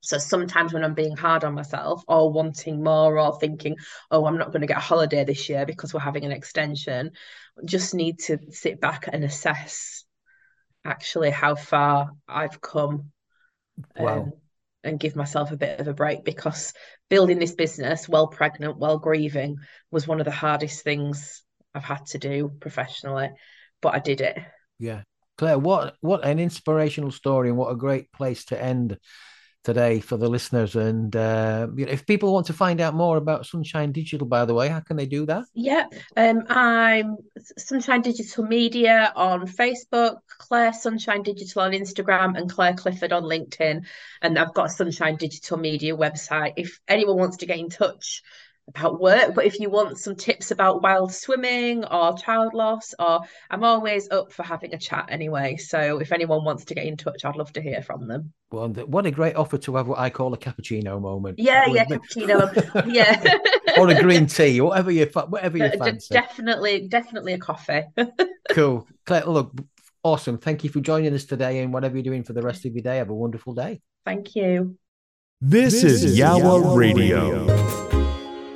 so 0.03 0.17
sometimes 0.17 0.73
when 0.73 0.83
I'm 0.83 0.95
being 0.95 1.15
hard 1.15 1.45
on 1.45 1.53
myself 1.53 2.03
or 2.09 2.29
wanting 2.29 2.83
more 2.83 3.17
or 3.17 3.39
thinking, 3.39 3.77
oh, 4.11 4.25
I'm 4.25 4.37
not 4.37 4.51
going 4.51 4.59
to 4.59 4.67
get 4.67 4.75
a 4.77 4.81
holiday 4.81 5.23
this 5.23 5.47
year 5.47 5.65
because 5.65 5.93
we're 5.93 6.01
having 6.01 6.25
an 6.25 6.33
extension, 6.33 7.11
just 7.63 7.95
need 7.95 8.19
to 8.19 8.37
sit 8.49 8.81
back 8.81 9.07
and 9.11 9.23
assess 9.23 10.03
actually 10.83 11.29
how 11.29 11.55
far 11.55 12.11
I've 12.27 12.59
come. 12.59 13.11
Wow. 13.97 14.23
Um, 14.23 14.33
and 14.83 14.99
give 14.99 15.15
myself 15.15 15.51
a 15.51 15.57
bit 15.57 15.79
of 15.79 15.87
a 15.87 15.93
break 15.93 16.23
because 16.23 16.73
building 17.09 17.39
this 17.39 17.53
business 17.53 18.07
while 18.07 18.27
pregnant, 18.27 18.77
while 18.77 18.99
grieving, 18.99 19.57
was 19.91 20.07
one 20.07 20.19
of 20.19 20.25
the 20.25 20.31
hardest 20.31 20.83
things 20.83 21.41
I've 21.73 21.83
had 21.83 22.05
to 22.07 22.17
do 22.17 22.51
professionally. 22.59 23.29
But 23.81 23.95
I 23.95 23.99
did 23.99 24.21
it. 24.21 24.37
Yeah. 24.79 25.03
Clare, 25.37 25.57
what 25.57 25.95
what 26.01 26.25
an 26.25 26.39
inspirational 26.39 27.11
story 27.11 27.49
and 27.49 27.57
what 27.57 27.71
a 27.71 27.75
great 27.75 28.11
place 28.11 28.45
to 28.45 28.61
end 28.61 28.97
today 29.63 29.99
for 29.99 30.17
the 30.17 30.29
listeners. 30.29 30.75
And 30.75 31.15
uh, 31.15 31.67
if 31.77 32.05
people 32.05 32.33
want 32.33 32.47
to 32.47 32.53
find 32.53 32.81
out 32.81 32.93
more 32.93 33.17
about 33.17 33.45
Sunshine 33.45 33.91
Digital, 33.91 34.27
by 34.27 34.45
the 34.45 34.53
way, 34.53 34.67
how 34.69 34.81
can 34.81 34.97
they 34.97 35.05
do 35.05 35.25
that? 35.25 35.45
Yeah, 35.53 35.85
um, 36.17 36.43
I'm 36.49 37.17
Sunshine 37.57 38.01
Digital 38.01 38.45
Media 38.45 39.11
on 39.15 39.47
Facebook, 39.47 40.17
Clare 40.27 40.73
Sunshine 40.73 41.23
Digital 41.23 41.61
on 41.61 41.71
Instagram, 41.71 42.37
and 42.37 42.49
Clare 42.49 42.73
Clifford 42.73 43.13
on 43.13 43.23
LinkedIn. 43.23 43.85
And 44.21 44.37
I've 44.37 44.53
got 44.53 44.67
a 44.67 44.69
Sunshine 44.69 45.15
Digital 45.15 45.57
Media 45.57 45.95
website. 45.95 46.53
If 46.57 46.79
anyone 46.87 47.17
wants 47.17 47.37
to 47.37 47.45
get 47.45 47.59
in 47.59 47.69
touch, 47.69 48.21
about 48.67 49.01
work, 49.01 49.35
but 49.35 49.45
if 49.45 49.59
you 49.59 49.69
want 49.69 49.97
some 49.97 50.15
tips 50.15 50.51
about 50.51 50.81
wild 50.81 51.13
swimming 51.13 51.83
or 51.85 52.17
child 52.17 52.53
loss, 52.53 52.93
or 52.97 53.21
I'm 53.49 53.63
always 53.63 54.09
up 54.09 54.31
for 54.31 54.43
having 54.43 54.73
a 54.73 54.77
chat 54.77 55.07
anyway. 55.09 55.57
So 55.57 55.99
if 55.99 56.11
anyone 56.11 56.45
wants 56.45 56.65
to 56.65 56.75
get 56.75 56.85
in 56.85 56.95
touch, 56.95 57.25
I'd 57.25 57.35
love 57.35 57.51
to 57.53 57.61
hear 57.61 57.81
from 57.81 58.07
them. 58.07 58.33
Well, 58.51 58.69
what 58.69 59.05
a 59.05 59.11
great 59.11 59.35
offer 59.35 59.57
to 59.57 59.75
have 59.75 59.87
what 59.87 59.99
I 59.99 60.09
call 60.09 60.33
a 60.33 60.37
cappuccino 60.37 61.01
moment. 61.01 61.39
Yeah, 61.39 61.65
yeah, 61.67 61.85
cappuccino. 61.85 62.87
yeah, 62.93 63.37
or 63.77 63.89
a 63.89 64.01
green 64.01 64.27
tea, 64.27 64.61
whatever 64.61 64.91
you 64.91 65.05
whatever 65.07 65.57
you 65.57 65.65
uh, 65.65 65.77
fancy. 65.77 66.13
Definitely, 66.13 66.87
definitely 66.87 67.33
a 67.33 67.39
coffee. 67.39 67.83
cool, 68.51 68.87
Clare. 69.05 69.25
Look, 69.25 69.53
awesome. 70.03 70.37
Thank 70.37 70.63
you 70.63 70.69
for 70.69 70.79
joining 70.79 71.13
us 71.13 71.25
today, 71.25 71.59
and 71.59 71.73
whatever 71.73 71.95
you're 71.95 72.03
doing 72.03 72.23
for 72.23 72.33
the 72.33 72.41
rest 72.41 72.65
of 72.65 72.73
your 72.73 72.83
day, 72.83 72.97
have 72.97 73.09
a 73.09 73.15
wonderful 73.15 73.53
day. 73.53 73.81
Thank 74.05 74.35
you. 74.35 74.77
This, 75.41 75.81
this 75.81 76.03
is 76.03 76.17
Yowah 76.17 76.77
Radio. 76.77 77.45
Radio. 77.45 77.92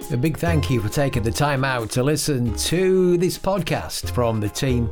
A 0.10 0.16
big 0.16 0.38
thank 0.38 0.70
you 0.70 0.80
for 0.80 0.88
taking 0.88 1.22
the 1.22 1.32
time 1.32 1.66
out 1.66 1.90
to 1.92 2.02
listen 2.02 2.56
to 2.56 3.18
this 3.18 3.38
podcast 3.38 4.10
from 4.12 4.40
the 4.40 4.48
team 4.48 4.90